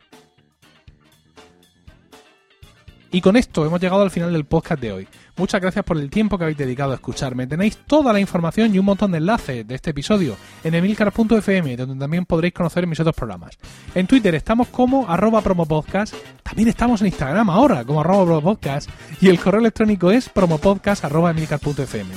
Y 3.11 3.21
con 3.21 3.35
esto 3.35 3.65
hemos 3.65 3.81
llegado 3.81 4.03
al 4.03 4.11
final 4.11 4.31
del 4.31 4.45
podcast 4.45 4.81
de 4.81 4.91
hoy. 4.93 5.07
Muchas 5.37 5.61
gracias 5.61 5.85
por 5.85 5.97
el 5.97 6.09
tiempo 6.09 6.37
que 6.37 6.43
habéis 6.43 6.57
dedicado 6.57 6.91
a 6.91 6.95
escucharme. 6.95 7.47
Tenéis 7.47 7.77
toda 7.87 8.13
la 8.13 8.19
información 8.19 8.73
y 8.73 8.79
un 8.79 8.85
montón 8.85 9.11
de 9.11 9.17
enlaces 9.17 9.67
de 9.67 9.75
este 9.75 9.91
episodio 9.91 10.35
en 10.63 10.75
emilcar.fm, 10.75 11.77
donde 11.77 11.95
también 11.95 12.25
podréis 12.25 12.53
conocer 12.53 12.85
mis 12.87 12.99
otros 12.99 13.15
programas. 13.15 13.57
En 13.95 14.07
Twitter 14.07 14.35
estamos 14.35 14.67
como 14.67 15.09
arroba 15.09 15.41
promopodcast. 15.41 16.15
También 16.43 16.69
estamos 16.69 17.01
en 17.01 17.07
Instagram 17.07 17.49
ahora 17.49 17.83
como 17.85 18.01
arroba 18.01 18.25
promopodcast. 18.25 18.89
Y 19.19 19.29
el 19.29 19.39
correo 19.39 19.61
electrónico 19.61 20.11
es 20.11 20.29
promopodcast 20.29 21.05
arroba 21.05 21.31
emilcar.fm. 21.31 22.11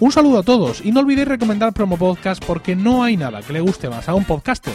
Un 0.00 0.12
saludo 0.12 0.38
a 0.38 0.42
todos 0.42 0.82
y 0.82 0.92
no 0.92 1.00
olvidéis 1.00 1.28
recomendar 1.28 1.74
Promopodcast 1.74 2.42
porque 2.46 2.74
no 2.74 3.04
hay 3.04 3.18
nada 3.18 3.42
que 3.42 3.52
le 3.52 3.60
guste 3.60 3.90
más 3.90 4.08
a 4.08 4.14
un 4.14 4.24
podcaster 4.24 4.74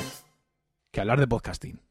que 0.92 1.02
hablar 1.02 1.20
de 1.20 1.28
podcasting. 1.28 1.85